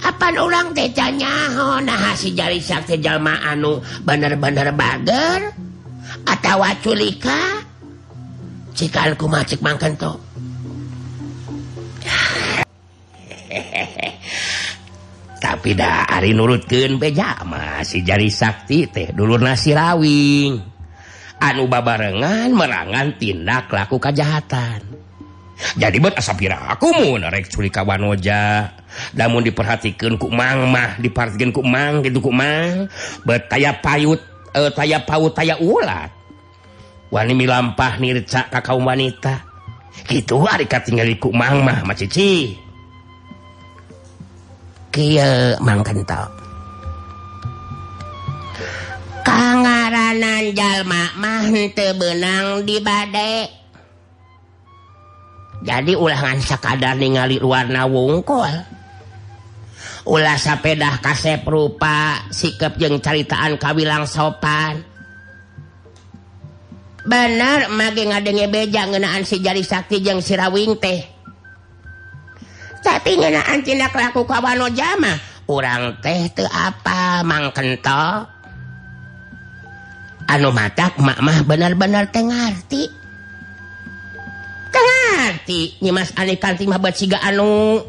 [0.00, 5.52] apa ulang teh canyaho nah si jali sakti jalma anu bener-bener bager
[6.24, 7.68] atau culika?
[8.70, 10.16] Cikal kumacik mangkan toh
[15.60, 20.56] tapi dah Ari nurutken beja masih jari Sakti teh dulu nasirawing
[21.36, 24.80] anu babarengan merangan tindak laku kejahatan
[25.76, 28.08] jadi buat asapira aku mau narek culiwan
[29.12, 32.88] namun diperhatikan kumangmah diperhatikan kumang gitu kumang
[33.28, 36.10] betaya payut eh, taya paut taya ulat.
[37.10, 39.34] Wanita lampah nirca kakak wanita.
[40.06, 42.54] Gitu hari tinggal kumang mah macici
[44.90, 46.18] Kiel mangkento.
[49.22, 53.46] Kangaranan jalma mah henteu beunang di bade.
[55.62, 58.50] Jadi ulangan sakadar ningali warna wungkul.
[60.10, 64.82] Ulah sapedah kasep rupa, sikap jeung caritaan kawilang sopan.
[67.06, 71.19] Benar mage ngadenge beja ngeunaan si jari sakti jeung sirawing teh.
[72.80, 75.20] tapi ngenaan tindak laku kawano jama?
[75.50, 78.26] Orang teh tuh apa mang kento?
[80.30, 82.86] Anu matak mak mah benar-benar tengarti
[84.70, 87.82] tengarti nyimas ani kanti mah buat siga anu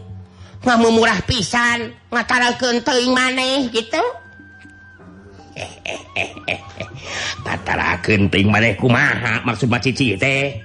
[0.65, 4.01] ngamu murah pisan ngatara teuing maneh gitu.
[7.45, 10.57] Tatara kenting maneh kumaha maksud macici teh.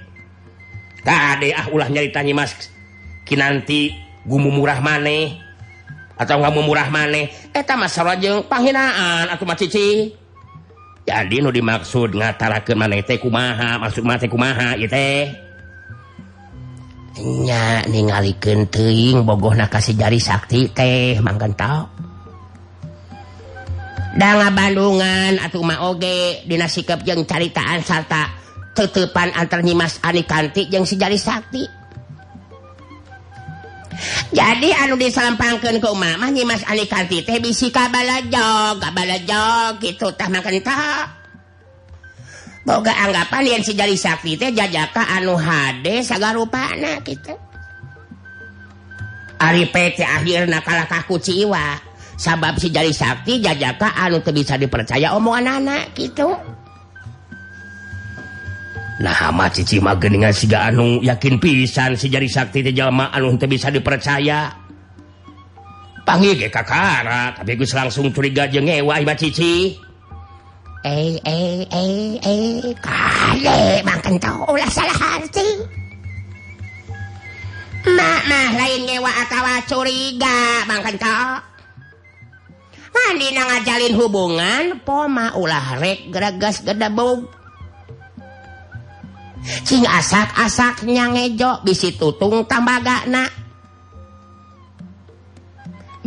[1.05, 2.73] Tadi ah ulah nyari tanyi mas.
[3.27, 5.39] Kinanti gumu murah maneh.
[6.19, 7.31] Atau kamu murah maneh.
[7.55, 10.11] Eh, Eta masalah jeng atuh atau macici
[11.07, 15.31] jadi nu dimaksud ngatarakeun maneh teh kumaha maksud mah teh kumaha ieu teh?
[17.47, 21.87] Nya ningalikeun teuing bogohna kasih jari sakti teh mangkan tau.
[24.19, 28.27] Da Bandungan atau mah oge dina sikap jeung caritaan sarta
[28.75, 31.76] tetepan antar Nyimas Ani Kanti jeung si jari sakti.
[34.31, 38.81] jadi anu disampangkan ke umamahnya Mas Ali kanti teh bisi kabala jog
[39.81, 41.17] gitu tah makan tak
[42.67, 47.31] boga anggapan yang sejali sakti teh jajaka anu hade sagar rupana gitu.
[49.37, 51.77] Ari pete akhirna kalah kaku ciwa
[52.17, 56.56] sabab si jari sakti jajaka anu teu bisa dipercaya omongan anak gitu.
[58.97, 59.29] Nah
[60.01, 64.49] geuningan siga anu yakin pisan si jari sakti dijallma anu teu bisa dipercaya.
[66.07, 69.87] Panggil ge kakara tapi geus langsung curiga jeung ewa ba cici.
[70.87, 75.49] Eh eh eh eh kale makan tau ulah salah hati
[77.87, 81.43] mak mah lain ngewa atawa curiga makan tau
[82.87, 87.29] Mandi ngajalin hubungan poma ulah rek geragas gedabog
[89.63, 93.27] cing asak-asaknya ngejo bisi tutung tambaga na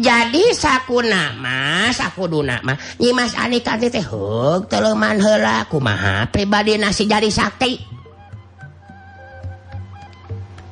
[0.01, 6.81] jadi saku nama saku duna mah nyimas anika teh te hug teleman heula kumaha pribadi
[6.81, 7.77] nasi jari sakti.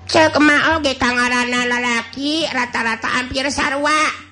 [0.09, 4.28] Cek mah ge tangarana lalaki rata-rata hampir sarwa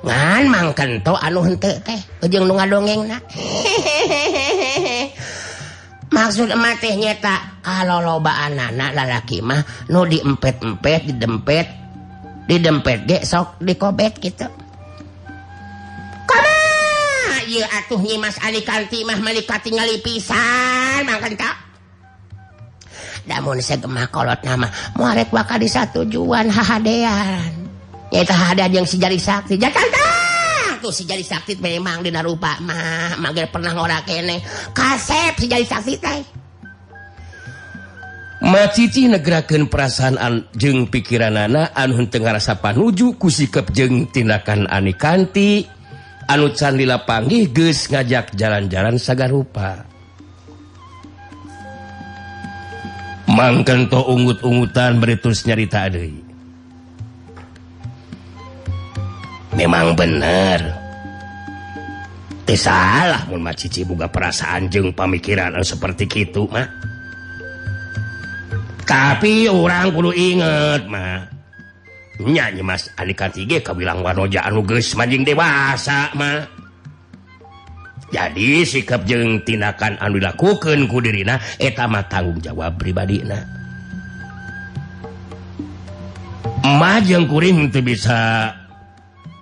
[0.00, 2.00] ngan mangken to anu hente teh.
[2.24, 3.18] Ujung nu ngadongeng na
[6.14, 11.66] maksud emak teh nyeta kalau loba anak-anak lalaki mah nu diempet-empet didempet
[12.50, 14.48] didempet ge sok dikobet gitu.
[16.26, 16.56] Kama
[17.46, 21.70] ieu atuh nyi Mas Ali kanti mah malika tingali pisan mangken tak
[23.28, 27.59] namun segemah kolot nama muarek bakal disatujuan hahadean.
[28.10, 29.54] Nyata ada yang si jari sakti.
[29.54, 30.02] Jakarta
[30.82, 33.16] tuh si jari sakti memang dina rupa mah.
[33.22, 34.42] Mager pernah ngora kene.
[34.74, 36.20] Kasep si jari sakti teh.
[38.40, 44.96] Macici negerakan perasaan an, jeng pikiran anak anu tengah rasa panuju kusikap jeng tindakan ani
[44.96, 45.68] kanti.
[46.26, 49.90] Anu can lila panggih geus ngajak jalan-jalan sagarupa
[53.30, 56.29] mangken to ungut-ungutan beritus nyarita deui.
[59.54, 60.80] memang bener.
[62.50, 66.66] Salah Cici buka perasaan jeng pemikiran seperti kitu mah.
[68.82, 71.30] Tapi orang perlu inget mah.
[72.20, 76.42] Nyanyi Mas Alika tiga kau bilang wanoja anu geus manjing dewasa mah.
[78.10, 83.38] Jadi sikap jeng tindakan anu dilakukan ku dirina eta mah tanggung jawab pribadi na.
[86.66, 88.52] Majeng kuring teu bisa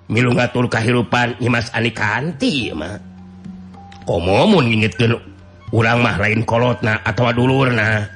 [0.08, 2.96] milu ngatur kehidupan Imas Anikanti mah
[4.08, 5.20] komomun ingetkeun
[5.68, 8.08] urang mah lain kolotna atau dulurna.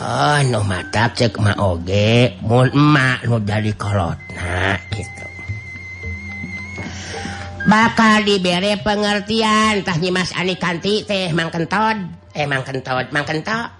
[0.00, 5.26] Ah, oh no mata cek ma oge mun emak nu dari kolotna gitu.
[7.70, 12.02] Bakal diberi pengertian tah Nyimas Anikanti teh Mang Kentod
[12.34, 13.78] eh Mang Kentod Mang Kentod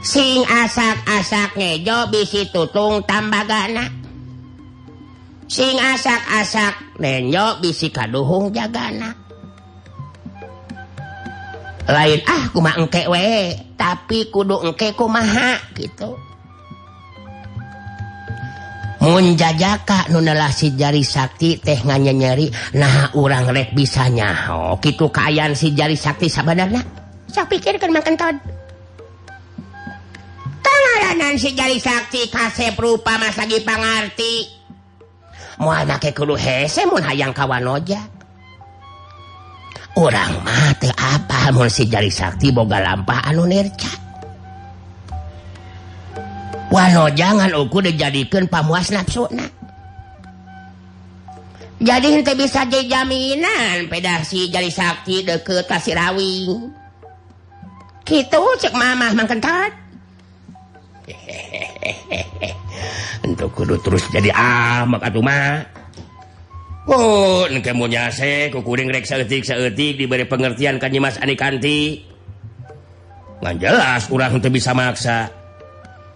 [0.00, 3.99] sing asak-asak ngejo bisi tutung tambagana.
[5.50, 9.10] sing asak-asak nenyo bisi kaduhung jagana
[11.90, 16.14] lain ah kuma engke we tapi kudu engke kumaha gitu.
[19.00, 22.46] Mun jajaka nunelah si jari sakti teh nganya nyeri
[22.78, 24.78] nah urang rek bisa nyaho.
[24.78, 26.78] Gitu kaayaan si jari sakti sabenerna
[27.26, 28.36] sok pikirkan makan tod
[30.62, 34.59] Tangaranan si jari sakti kasep rupa masagi pangarti.
[37.04, 38.08] hayang kawan ojak.
[40.00, 41.52] Orang mate apa?
[41.52, 43.90] Mun si jari sakti boga lampa anu nirca
[46.70, 49.26] Wano jangan uku dijadikan pamuas nafsu
[51.80, 56.76] jadi ente bisa jaminan pedasi jari sakti deket kasih rawing.
[58.04, 59.79] Gitu cek mamah mangkentat
[63.28, 65.66] untuk kudu terus jadi amak atuh mah
[66.90, 72.02] Oh, kamu nyase, kukuring rek seetik seetik diberi pengertian kan nyimas anikanti.
[73.44, 75.30] Ngan jelas, urang untuk bisa maksa.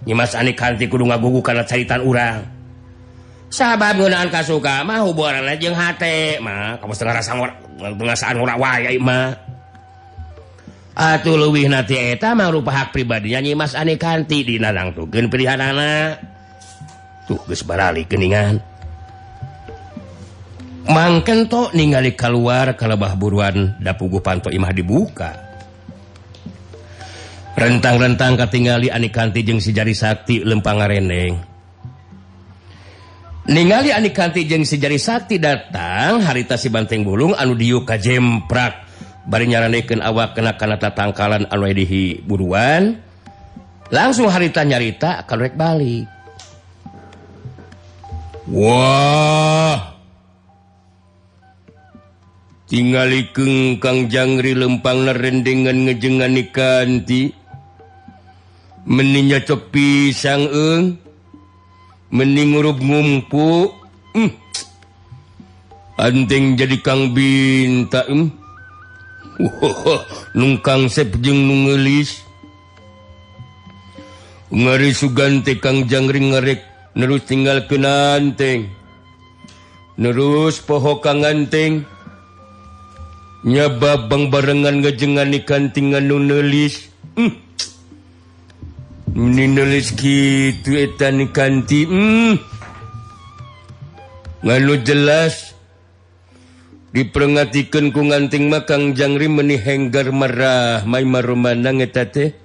[0.03, 2.43] Nyimas anikanti kudu ngagugu karena caritan urang
[3.55, 8.35] Sahabat gunaan kasuka, mah hubungan jeung hate hati, mah kamu setengah rasa ngora, tengah saan
[8.99, 9.44] mah.
[10.95, 16.15] Atuh luwih mah rupa hak pribadinya nyimas aneh kanti di narang tugen pilihanana
[17.27, 18.63] geus barali keningan.
[20.85, 25.33] Mangken to ningali keluar kalebah buruan dapugu panto imah dibuka.
[27.59, 31.55] Rentang-rentang katingali aneh kanti jeng sejari sakti lempang ngarendeng
[33.51, 38.94] ningali aneh kanti jeng sejari sakti datang harita si banteng bulung anu diuk kajemprak.
[39.25, 43.01] bari nyaranekeun awak kena kana tatangkalan anu dihi buruan
[43.89, 46.05] langsung harita nyarita akan rek balik
[48.53, 49.97] wah
[52.69, 57.33] tinggal kengkang jangri lempang rendengan ngejengan nikanti
[58.85, 61.01] meninya cok pisang eng
[62.13, 63.73] mending ngurup ngumpu
[64.13, 64.31] hmm.
[65.97, 68.44] anting jadi kang binta em.
[70.39, 72.23] nungkang sepjeng nungelis.
[74.55, 76.63] Ngari Suganti Kang jangring ngerek
[76.95, 78.71] nerus tinggal kenanteng
[79.99, 81.83] nerus poho kanganting
[83.43, 87.35] nyaba Bang barengan ngejengan ikan tinggal nunelis hmm.
[89.15, 92.35] nulis gitu etan kanti hmm.
[94.45, 95.57] Nganu jelas
[96.95, 100.87] diperngatikan ku nganting makang jangri meni henggar marah.
[100.87, 102.39] Mai marumana ngetate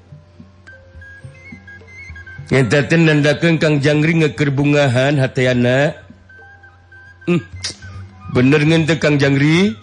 [2.50, 5.94] ngetate nandakan kang jangri ngeker bungahan hatayana
[7.30, 7.46] hmm.
[8.34, 9.78] bener ngente kang jangri?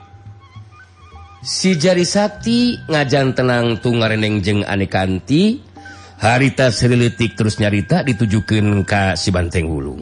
[1.47, 5.63] Si jari sakti ngajan tenang tu ngareneng jeng anekanti.
[6.17, 10.01] Harita serilitik terus nyarita ditujukan ka si banteng wulung.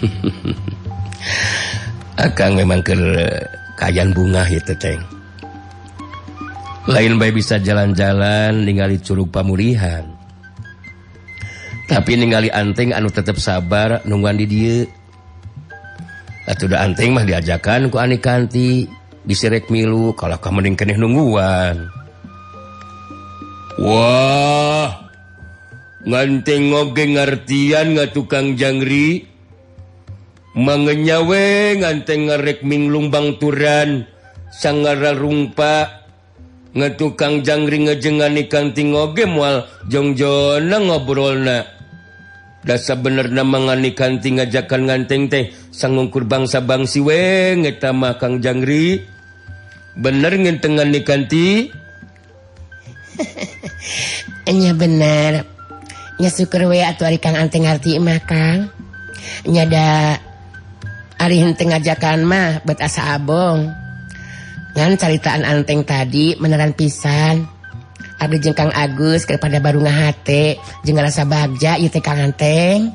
[2.16, 2.96] akan memang ke
[3.76, 5.00] kayan bunga itu teng.
[6.86, 10.16] Lain baik bisa jalan-jalan ningali curug pamulihan
[11.86, 14.78] tapi ningali anting anu tetap sabar nungguan di dia.
[16.46, 18.86] Atau udah anting mah diajakan ku Ani kanti
[19.26, 21.86] disirek milu kalau kamu mending keneh nungguan.
[23.78, 25.10] Wah
[26.06, 29.26] nganting ngoge ngartian nggak tukang jangri.
[30.56, 31.44] mengenyawe
[31.84, 34.08] nganteng ngerekming lumbang turan
[34.48, 36.06] sanggara rumpa
[36.72, 41.58] ngetukang jangri ngejengan ikan tingoge mual jongjona ngobrolna.
[42.66, 49.06] Dasa bener na mangani kanti ngajakan nganteng teh sangungkur bangsa bangsi we ngetama kang jangri.
[49.94, 51.70] Bener ngentengan ni kanti?
[54.50, 55.46] Nya bener.
[56.18, 58.68] Nya syukur we atuh ari kang anteng ngarti mah kang.
[59.46, 60.18] Nyada
[61.16, 63.72] Ari Arihente ngajakan mah buat asa Abong.
[64.76, 67.48] Ngan caritaan anteng tadi meneran pisan.
[68.20, 72.92] Abdi jeung Kang Agus kepada baru ngahate jeng rasa bagja ieu teh Kang Anteng.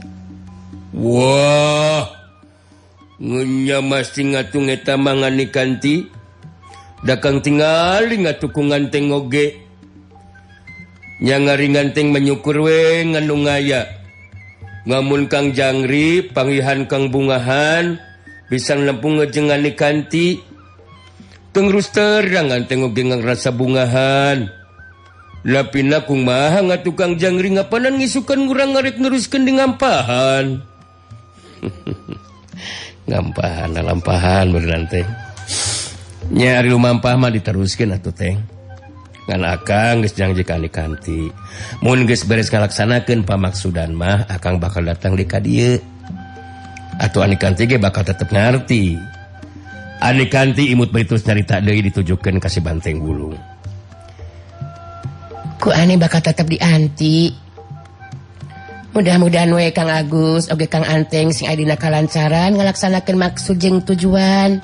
[0.93, 2.09] Wah
[3.21, 6.09] Ngunya masih ngatung eta mangani kanti
[7.01, 9.57] Dakang tingali ngatuku nganteng oge.
[11.21, 13.89] Nya ngari nganteng menyukur we nganu ngaya.
[14.85, 18.10] Ngamun Kang Jangri pangihan Kang Bungahan.
[18.51, 20.43] bisa lempungngejengan nikanti
[21.55, 24.51] tengrus terangan tengok gengang rasa bungahan.
[25.47, 30.61] Lapin nakung maha nga tukang jangring ngapanan ngisukan ngurang ngarit neruskan di ngampahan.
[33.09, 35.03] Ngampahan lampahan berlantai
[36.31, 38.39] nyari lumampah mah diteruskan atuh teng
[39.25, 41.29] kan akang geus janji kali kanti.
[41.81, 45.81] Mun geus beres ngalaksanakeun pamaksudan mah akang bakal datang di ka dieu
[46.99, 48.99] atau Anikanti bakal tetep ngerti
[50.01, 53.37] Anikanti imut beritus nyarita ditujukeun ka Si banteng gulung
[55.61, 57.29] ku aneh bakal tetap dianti.
[58.91, 64.59] Mudah-mudahan we Kang Agus Oge Kang Anteng sing Adina kalancaran ngalaksanakeun maksud jeng tujuan.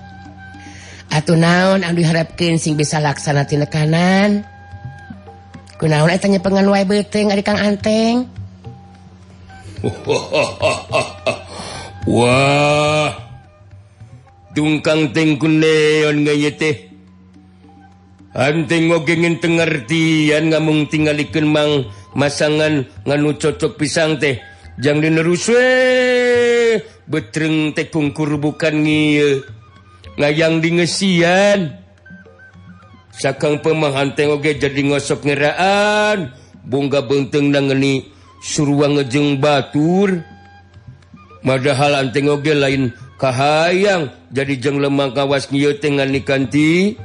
[1.07, 4.43] Atuh naon anu diharapkan sing bisa laksana tina kanan
[5.79, 8.27] kunaon etanya pengen wae beteng adik Kang Anteng?
[12.07, 13.11] Wah
[14.55, 16.87] tungkang tengku neon ngayete
[18.37, 24.37] Anting mo gengin tengertian ngamung tinggalikan mang masangan nganu cocok pisang teh.
[24.77, 26.77] Jang dinerus we
[27.09, 29.41] betreng teh pungkur bukan ngiye.
[30.21, 31.81] Ngayang dingesian.
[33.09, 36.29] Sakang pemahan teh oge jadi ngosok ngeraan.
[36.61, 38.05] bunga benteng nangeni
[38.37, 40.21] suruang ngejeng batur.
[41.45, 44.09] Madahal anting oge lain kahayang.
[44.33, 46.97] Jadi jeng lemang kawas nyiutingan nikanti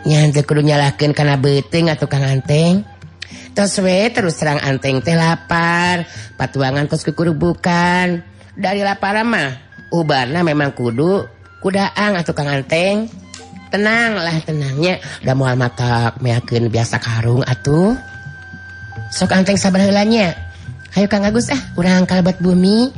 [0.00, 2.88] Nyante kudu nyalahkan karena beteng atau kang anteng.
[3.52, 6.08] Terus we terus terang anteng teh lapar.
[6.40, 8.24] Patuangan terus kekuru bukan
[8.56, 9.60] dari lapar mah
[9.92, 11.28] ubarna memang kudu
[11.60, 13.12] kudaang atau kang anteng.
[13.68, 14.98] Tenanglah tenangnya.
[15.22, 17.92] Udah mual matak meyakin biasa karung atuh.
[19.12, 20.49] Sok anteng sabar helanya
[20.90, 22.90] Ayo Kang Agus ah urang kalbat bumi.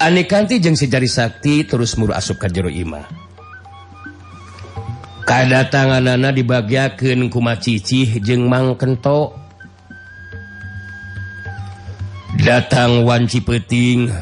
[0.00, 3.08] Anikanti jeung si Jari sakti terus muru asup ka jero imah
[5.24, 9.32] Kada tangan Nana dibagiakan kuma cicih jeung mang kento.
[12.36, 14.12] Datang wanci peting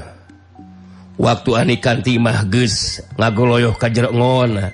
[1.18, 4.70] waktu Anikanti mah geus ngagoloyoh ka jero ngona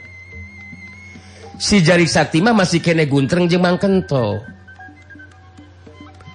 [1.61, 4.59] si jari sakti mah masih kene guntreng jeung mang kento.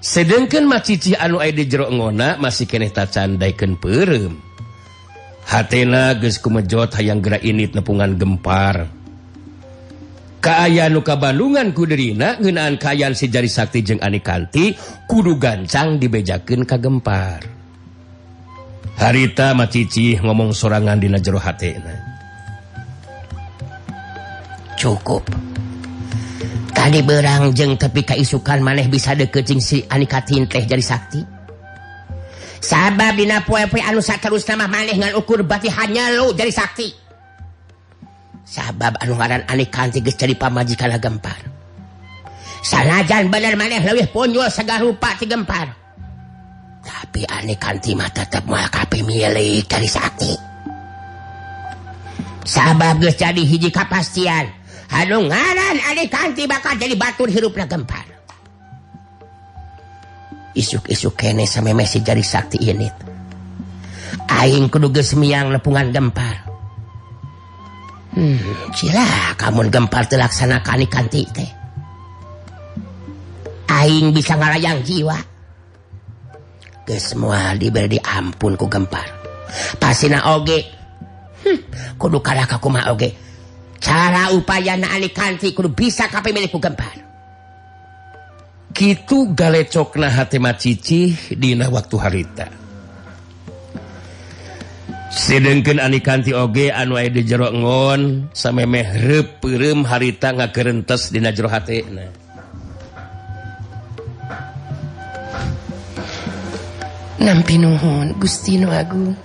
[0.05, 4.37] sedangkan macici anu di jero ngona masih keneta peureum.
[5.45, 8.85] perem geus kumejot hayang gerak init nepungan gempar.
[10.45, 14.77] Kaaya nuka Bandungan kuderina ngenaan kayan si jari Sakti jeung Anikanti
[15.09, 17.41] kudu gancang dibejakin ka gempar.
[19.01, 22.13] Harita macici ngomong sorangan dina jero hatna
[24.77, 25.25] cukup.
[26.85, 31.17] tadi berang jeng tapi kaisukan maneh bisa dekecing si Anikatin teh jadi sakti.
[32.61, 36.93] Sabab dina poe-poe anu terus nama maneh ngan ukur bati hanya lo jadi sakti.
[38.45, 41.41] Sabab anu ngaran Anikanti geus jadi pamajikan gempar.
[42.61, 45.73] Sanajan bener maneh leuwih punjul segar rupa ti gempar.
[46.85, 50.37] Tapi Anikanti mah tetep moal kape milik dari sakti.
[52.45, 54.64] Sabab geus jadi hiji kapastian.
[54.89, 55.77] Hal ngaran
[56.07, 58.05] kanti bakal jadi batur hiruplah gempar.
[60.55, 62.87] Isuk-isuk kene sama Messi jari sakti ini.
[64.31, 66.47] Aing kudu geus miang nepungan gempar.
[68.15, 68.39] Hmm
[68.75, 71.51] cila kamu gempar terlaksanakan kanti teh.
[73.71, 75.17] Aing bisa ngalayang jiwa.
[76.85, 79.09] Ke semua diberi ampun ku gempar.
[79.81, 80.63] Pasina oge.
[81.43, 81.59] Hmm,
[81.97, 83.24] kudu kalah kakuma oge.
[83.85, 86.97] cara upaya naalikanti bisa kape milikku gempar.
[88.73, 92.47] Gitu galecokna hati macici dina waktu harita.
[95.15, 102.25] Sedengken anikanti oge anu aya di jero ngon samemeh reupeureuum harita ngakerentes dina jero hatena
[107.15, 109.15] nampi nuhun Gusti nu Agung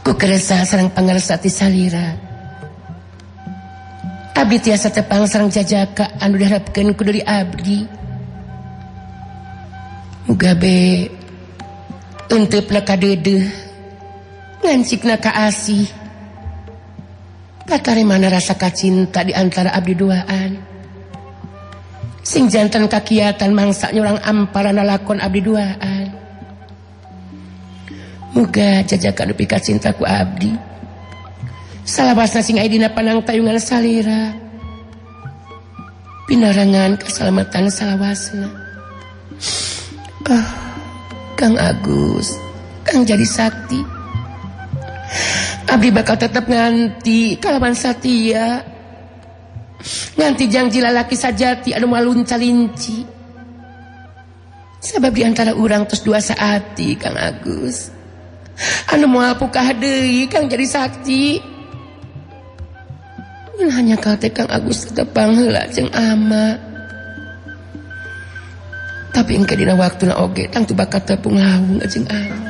[0.00, 2.27] ku keresa sareng pangersati salira.
[4.38, 7.82] Abdi tiasa tepang sarang jajaka anu diharapkeun ku dari Abdi.
[10.30, 11.10] Mugabe
[12.30, 13.42] untuk ka deudeuh
[14.62, 15.90] ngancikna ka asih.
[17.66, 20.56] Katari mana rasa kacinta di antara abdi duaan?
[22.22, 26.06] Sing jantan kakiatan mangsa nyorang amparan lakon abdi duaan?
[28.38, 30.67] Muga jajaka dupi kacinta ku abdi.
[31.88, 34.36] salah bahasa sing Aidina Panang tayungan salira.
[36.28, 38.52] Pinarangan keselamatan salawasna.
[40.28, 40.44] Ah,
[41.40, 42.36] Kang Agus
[42.84, 43.80] Kang jadi sakti.
[45.64, 48.60] Abdi bakal tetap nganti kalaman Satia
[50.20, 53.08] nganti janji lalaki sajati anu malun calinci.
[54.78, 57.88] Sebab diantara orang terus dua saati Kang Agus.
[58.92, 61.56] Anu mau puka deui Kang jadi sakti?
[63.66, 66.54] hanya kate Kang Agus tepang hela jeng ama.
[69.10, 72.48] Tapi engke dina waktu na oge tang tu bakat tepung laung jeng ama.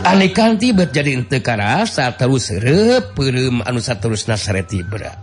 [0.00, 0.32] Ani
[0.72, 5.20] berjadi tekara saat karasa terus reup peureum anu saterusna sareti berat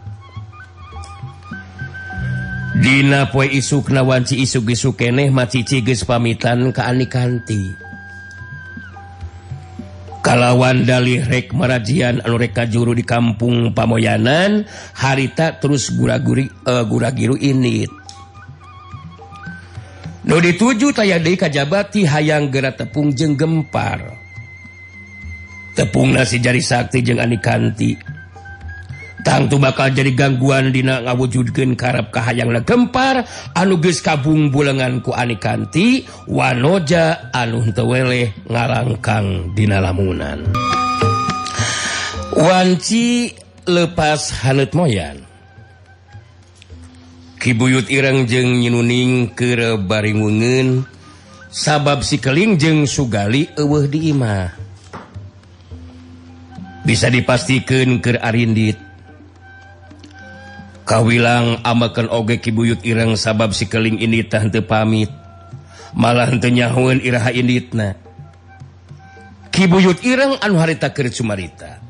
[2.78, 7.87] Dina poe isuk na wanci isuk-isuk keneh macici geus pamitan ka Ani kanti.
[10.26, 14.65] kalawan dalih rek merajian anureka juru di kampung Pamoyanan
[14.97, 17.88] harita terus gura-guri uh, gura-giru ini
[20.28, 24.20] Nodi tujuh tayadi kajabati hayang gerak tepung jeng gempar.
[25.72, 27.95] Tepung nasi jari sakti jeng anikanti.
[29.28, 33.28] datang tuh bakal jadi gangguan Dina ngawujudkan karepkahhaang legempar
[33.60, 40.48] anuges kabung bulenganku Anikanti wanoja anun teweleh ngalangkang Dina lamunan.
[42.40, 43.36] Wanci
[43.68, 45.20] lepas Hanut moyan.
[47.44, 50.88] Kibuyut Ireng jeng nyinuning ke Baringungun
[51.52, 54.56] sabab si keling jeng Sugali Eweh imah.
[56.88, 58.87] Bisa dipastikan ke Arindit
[60.88, 65.12] kawilang amakan oge kibuyut Irang sabab si keling ini tante pamit.
[65.98, 67.98] Malah tenyahuun iraha initna
[69.50, 71.82] kibuyut Irang anu harita keur cumarita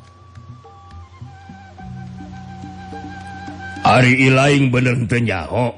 [3.83, 5.75] Ari ilaing bener tenyaho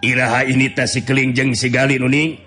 [0.00, 2.40] iraha ini Keling jeung Si Galih nuning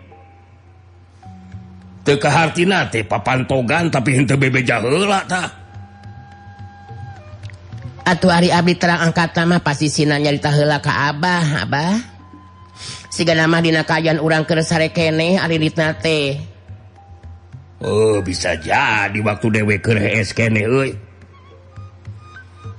[2.02, 5.67] teu kahartina teh papantogan tapi henteu bebeja heula tah.
[8.08, 12.00] Atuh hari Abdi terang angkat nama pasti sinan nyarita heula ka Abah Abah.
[13.12, 16.40] Siga nama Dina kajian urang keur sare keneh ari ditna teh.
[17.84, 20.64] Oh bisa jadi waktu dewek keneh kene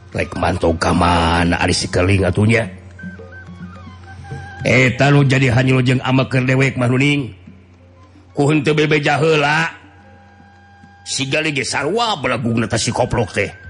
[0.09, 2.65] Rek mantau kamana Ari sikeling atunya
[4.65, 7.37] Eta eh, nu jadi hanyul jeung ama ke dewek manuning
[8.33, 9.71] kuhun tebebe jahela
[11.05, 13.68] siga ge sarua belagung nata si koplok teh.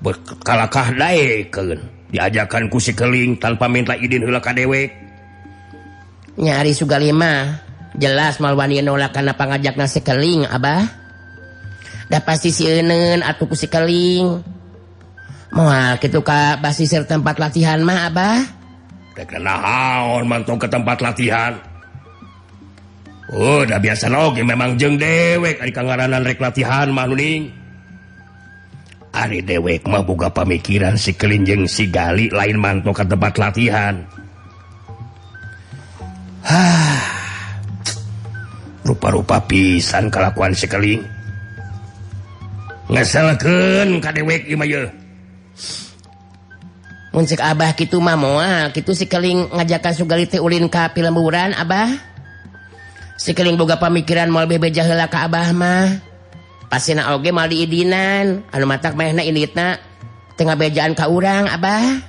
[0.00, 1.80] berkalakah daiken
[2.10, 4.92] diajakan kusi keling tanpa minta izin heula ka dewek.
[6.36, 7.64] Nyari sugali mah
[7.96, 10.84] jelas malwani nolak karena pangajakna si keling abah.
[12.06, 14.38] Da pasti sieuneun atuh ku Si keling
[15.50, 18.38] moal kitu ka basisir tempat latihan mah abah.
[19.16, 21.56] Terkena haon mantong ke tempat latihan.
[23.26, 27.65] Oh, udah biasa logi memang jeng dewek ari kangaranan rek latihan mah nuning
[29.16, 34.04] Ari dewek mah boga pamikiran si kelinjeng sigali lain manto ke tempat latihan.
[38.86, 40.52] Rupa-rupa pisan kelakuan
[47.16, 51.88] Mun si Abah kitu mah moal, kitu si Keling ngajakan Sugali Ulin Ka pilemburan abah.
[53.16, 56.15] Si keling boga pamikiran moal bebe heula ka Abah mah.
[56.66, 59.78] pasina oge mal diidinan anu matak mehna inditna
[60.36, 62.02] tengah bejaan ka urang abah.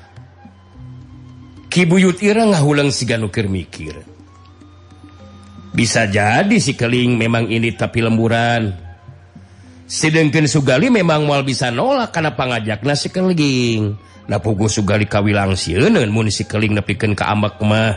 [1.68, 4.02] Kibuyut ireng ngahulang si ganukir mikir.
[5.76, 8.74] Bisa jadi si keling memang ini tapi lemburan.
[9.88, 13.94] Sedangkan Sugali memang mal bisa nolak karena pangajakna nasi keling.
[14.28, 17.96] Nah pugu Sugali kawilang sieun mun si keling nepikeun ka ambak mah.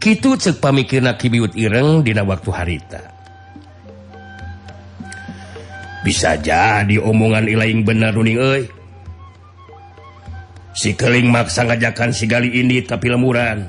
[0.00, 3.19] Kitu cek pamikirna kibuyut ireng dina waktu harita.
[6.00, 8.40] bisa jadi omongan ilaing bener runing
[10.72, 13.68] si keling maksa ngajakan sigali ini tapi lemuran.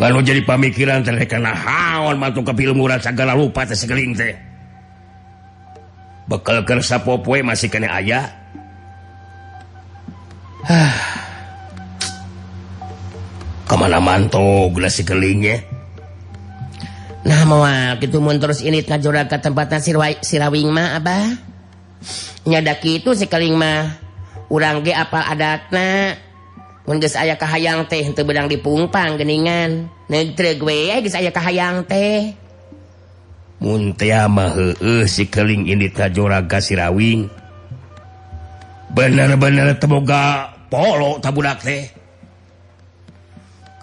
[0.00, 4.34] Lalu jadi pamikiran karena haon matu ke filmuran segala lupa teh sekeling teh.
[6.30, 8.30] Bekal kersa popoe masih kena ayah
[13.68, 15.58] kemana mantau gelas si kelingnya
[17.22, 21.38] Nah mawal gitu mun terus ini kajura ke tempatna sirwai sirawing mah abah.
[22.42, 23.94] Nyadaki itu keling mah
[24.50, 26.18] urang ge apal adatna.
[26.82, 29.86] Mun geus aya kahayang teh teu bedang dipungpang geningan.
[30.10, 32.34] negtreug we geus aya kahayang teh.
[33.62, 37.30] Mun teh mah heueuh sikaling ini kajura ka sirawing.
[38.90, 42.01] Bener-bener temoga polo tabudak teh.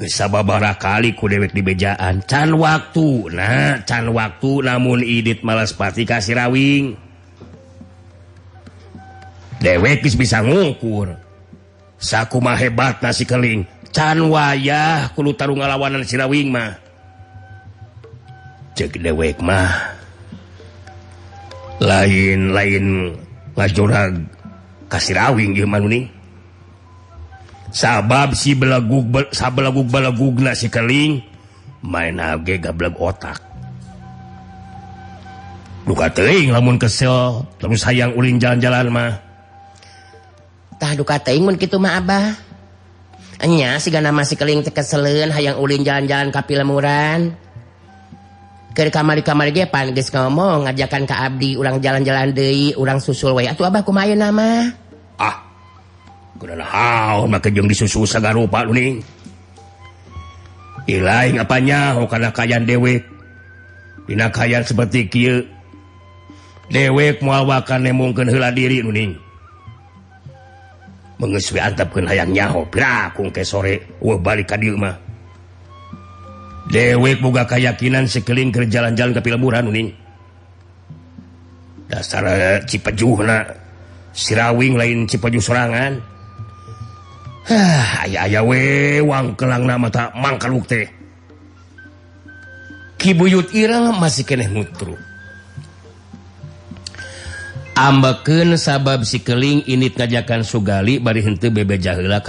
[0.07, 2.23] sabababara kali ku dewek di bejaan.
[2.23, 7.09] Can waktu nah can waktu namun Idit malas pasti kasih rawing
[9.59, 11.19] dewek bisa ngukur.
[11.99, 13.67] Sakumaha hebat nasi keling.
[13.91, 16.79] Can wayah kulu tarung ngalawanan sirawing mah.
[18.79, 19.99] Cek dewek mah.
[21.83, 23.15] Lain lain
[23.59, 24.15] ngajurag
[24.87, 26.18] kasih rawing gimana nih.
[27.69, 31.21] sabab si belagu sablagu balagugna si keling
[31.85, 33.39] main age gableg otak.
[35.89, 39.11] Duka teing lamun kesel terus sayang ulin jalan-jalan mah.
[40.77, 42.37] Tah duka teuing mun kitu mah abah.
[43.39, 47.33] Nya si gana masih keling tekeselen hayang ulin jalan-jalan ka pilemuran
[48.75, 53.33] ke kamari kamari ge pan geus ngomong ngajakan ka abdi urang jalan-jalan deui urang susul
[53.33, 53.49] wae.
[53.49, 54.69] Atuh abah kumaha nama?
[55.17, 55.48] Ah
[57.67, 59.03] disusa garupaing
[60.89, 63.05] lain apanya karena kayan dewek.
[64.09, 65.45] Pinakayan seperti kieu
[66.69, 69.17] dewek muawakan mungkin hela diri nuning
[71.19, 74.95] mengeswi antapkan hayang nyaho pirakung ke sore wah balik ka mah
[76.69, 79.89] dewek boga keyakinan sekeling ke jalan-jalan ke peleburan nuning
[81.89, 83.49] dasar eh, Cipejuhna
[84.13, 85.97] sirawing lain Cipeju serangan
[87.49, 90.85] Ah, aya wewang kelang nama tak mangkaluk teh.
[93.01, 94.93] Kibuyut Irang masih keneh nutru.
[97.73, 102.19] Ambaken sabab si keling ini kajakan Sugali bari hente bebe jahila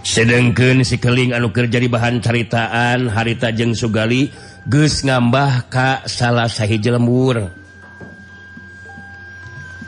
[0.00, 4.26] sedengkeun si keling anu kerja di bahan caritaan harita jeng Sugali
[4.66, 7.38] geus ngambah ka salah sahiji lembur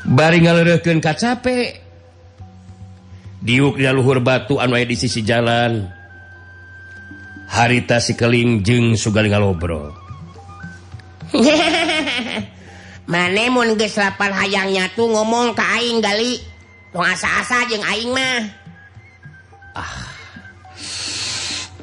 [0.06, 1.81] bari ngaleureuhkeun kacape
[3.42, 5.82] diuk di luhur batu anu di sisi jalan.
[7.52, 9.92] Harita si sikeling jeng sugaling lobro
[13.76, 16.40] geus lapar hayangnya tuh ngomong ke aing gali.
[16.92, 18.40] Tong asa-asa jeung aing mah.
[19.76, 20.08] Ah.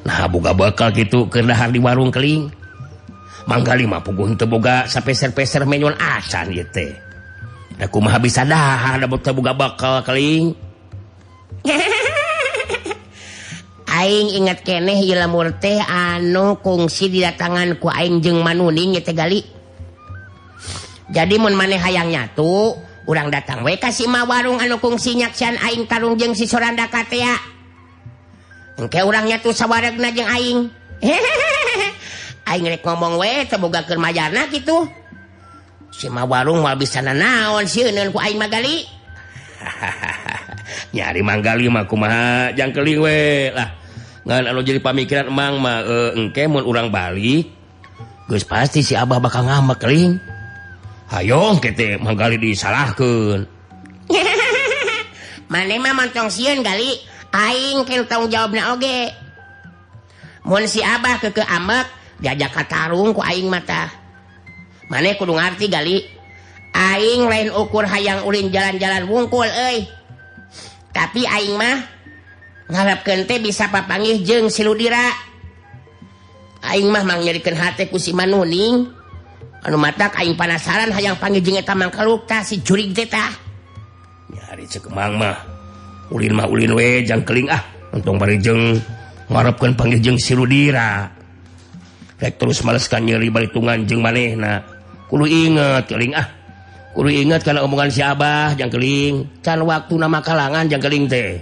[0.06, 2.50] Nah boga bakal gitu dahar di warung keling
[3.46, 6.94] manggali mah puguh teu boga sapeser-peser menyon asan ieu teh.
[7.78, 10.69] Da kumaha bisa dahar da boga bakal keling
[14.00, 19.42] Aing ingat keneh hila murte anu kungsi didatangan ku aing jeung manuning ya tegali.
[21.10, 22.78] Jadi mun maneh hayang nyatu,
[23.10, 26.86] urang datang we ka si ma warung anu kungsi nyaksian aing karung jeung si Soranda
[26.86, 27.34] katea.
[28.78, 30.60] Engke urang nyatu sawaregna jeung aing.
[32.54, 34.86] aing rek ngomong we teu boga keur majarna kitu.
[35.90, 38.86] Si ma warung mah bisa nanaon sieun ku aing magali.
[39.60, 40.46] Hahaha.
[40.96, 43.70] nyari manggalmakumaha jangan keliwe lah
[44.26, 47.50] ngan anu jadi pamikiran emang mah e, engke mun urang balik
[48.30, 50.20] geus pasti si Abah bakal ngamak keling
[51.10, 53.42] Hayo kita manggali disalahkeun.
[55.52, 57.02] Mane mah moncong sieun gali
[57.34, 59.10] aing kil tanggung jawabna oge.
[60.46, 61.90] Mun si Abah keke amek
[62.22, 63.90] diajak katarung ku aing mata
[64.92, 65.98] mane kudu ngarti gali
[66.78, 69.90] aing lain ukur hayang ulin jalan-jalan wungkul euy.
[70.90, 71.78] tapi Aing mah
[72.70, 75.10] ngarap kente bisa papanggih jeng siludira.
[76.66, 78.90] Aing mah mang nyerikan hati kusi manuning.
[79.60, 83.32] Anu mata aing penasaran hayang panggil jeng eta mang kalukta si jurig teh tah.
[84.32, 85.36] Nyari cek mang mah.
[86.10, 87.62] Ulin mah ulin we jang keling ah.
[87.94, 88.80] Untung bari jeng
[89.30, 91.12] ngarepkeun panggil jeng siludira.
[92.20, 94.64] Rek terus maleskan nyeri balitungan jeng manehna.
[95.12, 96.39] Kudu inget keling ah.
[96.90, 101.38] Kudu ingat karena omongan si Abah yang keling can waktu nama kalangan yang keling teh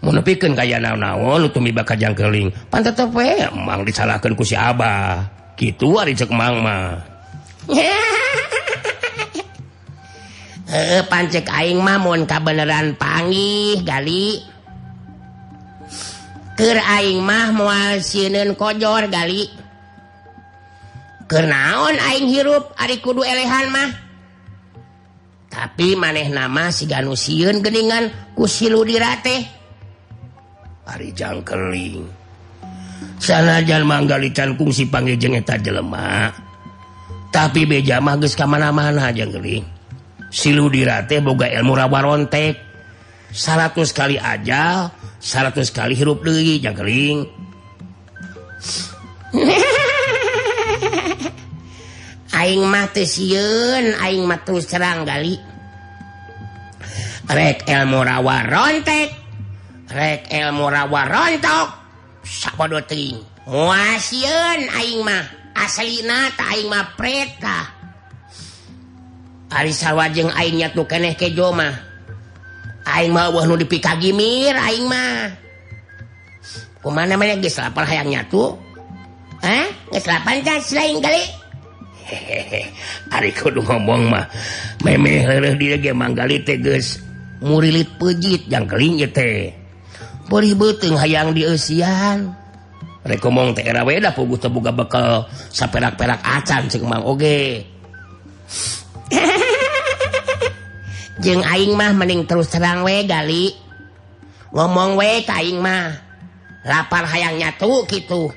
[0.00, 5.28] mau nepikeun kayak naon-naon tumi bakal yang keling pan tetep emang disalahkan ku si Abah
[5.60, 6.96] gitu ari cek mang mah
[10.66, 14.42] Eh, pancek aing mah mun kabeneran panggih gali.
[16.58, 19.46] Keur aing mah moal sieuneun kojor gali.
[21.30, 24.05] Keur naon aing hirup ari kudu elehan mah?
[25.56, 29.48] tapi maneh nama si Ganu siun geningan kusilu dirate
[30.84, 32.04] Harijang keling
[33.16, 36.36] sanajan manggalitan fungsi eta jelemak
[37.32, 39.64] tapi beja magis kemana-mana aja keling
[40.28, 42.66] silu dirate boga ilmu rawarontek
[43.32, 47.26] 100 kali aja 100 kali hirup deui jangkeling.
[52.46, 55.34] aing mah teu sieun aing mah terus serang gali.
[57.26, 59.10] Rek elmu rawa rontek
[59.90, 61.68] rek elmu rawa rontok.
[62.22, 63.18] Sapodoting
[63.98, 65.26] sieun aing mah
[65.58, 67.58] aslina ta aing mah preta
[69.50, 71.74] ari sawajeng aing nyatu keneh kejo mah.
[72.86, 75.34] Aing mah eueuh nu dipikagimir aing mah.
[76.78, 78.54] Kumana mana geus lapar hayang nyatu
[79.42, 79.66] Hah?
[79.66, 81.45] Eh, geus lapar kan selain kali
[82.06, 82.70] hehehe.
[83.10, 84.26] Ari kudu ngomong mah.
[84.86, 85.26] Memeh
[85.58, 87.02] dia ge manggali teh geus
[87.42, 89.52] murilit pejit jangkeling ieu teh.
[90.26, 92.34] Beuteng hayang dieusian
[93.06, 97.62] rek ngomong teh era weda puguh teu boga bekal saperak-perak acan cing Mang oge.
[101.24, 103.54] Jeng aing mah mending terus terang we gali.
[104.50, 105.94] Ngomong we ka aing mah.
[106.66, 108.34] Lapar hayang nyatu gitu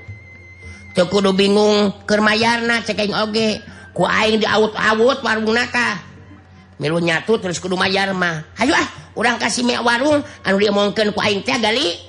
[1.07, 3.61] kudu bingung Kermayarna cekeng oge.
[3.95, 5.99] Kuing diut-awut warung nakah
[6.79, 8.43] milu nyatu terus kudu mayar mah.
[8.55, 11.99] Ayo ah orang kasih me warung anu dia mungkin kuing teh gali.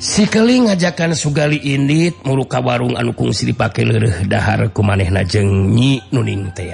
[0.00, 5.76] Si keling ngajakan sugali indit muruka warung anu kungsi dipakai leureuh dahar ku manehna jeung
[5.76, 6.72] nyi nuning teh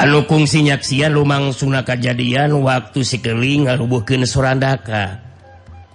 [0.00, 5.20] anu kungsi nyaksian lumangsungna kajadian waktu si keling ngarubuhkeun sorandaka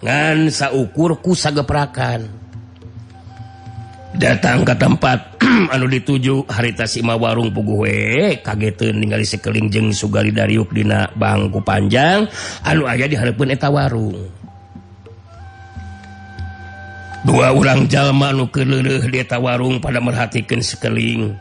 [0.06, 2.30] ngan saukurku sageprakan.
[4.16, 5.20] Datang ke tempat
[5.74, 12.24] anu dituju harita Sima warung puguwe kaget ningali sekeling jeng Sugali Dariuk Dina bangku panjang
[12.64, 14.30] anu aja diharapun eta warung.
[17.26, 21.36] Dua orang jalma anu keleleh deta warung pada merhatikan sekeling.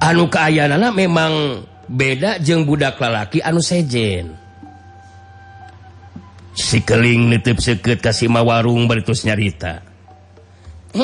[0.00, 4.39] Anu keayanana memang beda jeng budak lalaki anu sejen.
[6.60, 9.80] sikeling nitip seket kasihma warung bertus nyarita.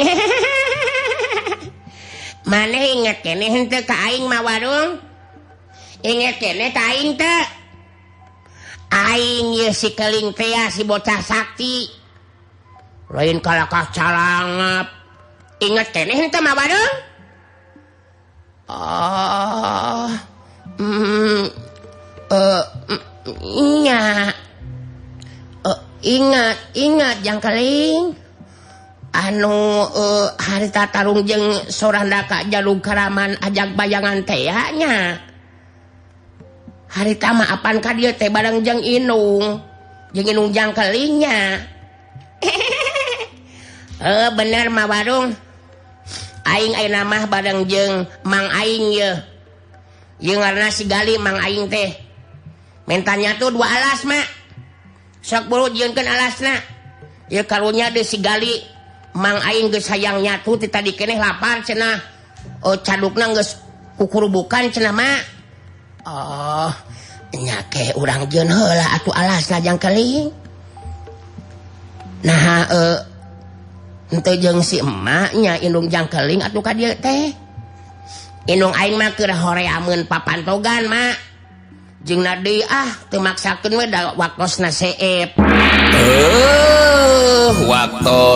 [2.51, 5.03] Maneh inget kene ka aing ma warung?
[6.05, 7.43] Inget kene aing teu?
[8.87, 11.91] aing ye sikeling teh si bocah sakti.
[13.11, 14.87] Lain kalakah calangap.
[15.59, 16.95] Inget kene henteu ma warung?
[18.67, 20.11] Ah oh,
[20.83, 21.45] mm,
[22.35, 23.03] uh, mm,
[23.87, 24.35] iya.
[26.05, 28.17] ingat ingat yang keling.
[29.17, 35.17] Anu eh, uh, harita Tarung jeng sorandaka Jalung Karaman ajak bayangan tehnya
[36.97, 39.61] harita maapankah dia teh barangng Inung.
[40.17, 41.61] Jengungjang kelingnya
[44.01, 45.35] eh bener mah warung.
[46.47, 49.13] Aing ayeuna nama bareng jeng mang Aing ye.
[50.23, 51.91] Karena sigali mang Aing teh.
[52.87, 54.46] Mentanya tuh dua alas Mak.
[55.27, 56.55] sakkan alasna.
[57.27, 57.43] Ya
[58.07, 58.79] si Gali.
[59.17, 61.99] Mang Aing ge sayangnya ti tadi keneh lapar cenah.
[62.63, 63.57] Oh cadukna geus
[63.97, 65.09] kukurubukan cenah cena
[66.07, 66.71] Oh
[67.33, 70.31] nyake urang jeun heula atuh alasna jang keling.
[72.29, 72.99] Nah eh
[74.13, 77.33] ente jeung si emaknya indung jangkeling atuh ka dieu teh.
[78.47, 81.17] Indung aing mah keur horeameun papan togan mak
[82.05, 85.31] jeung nadi ah teu maksakeun we da waktosna seep
[85.97, 88.27] Eh, uh, waktos.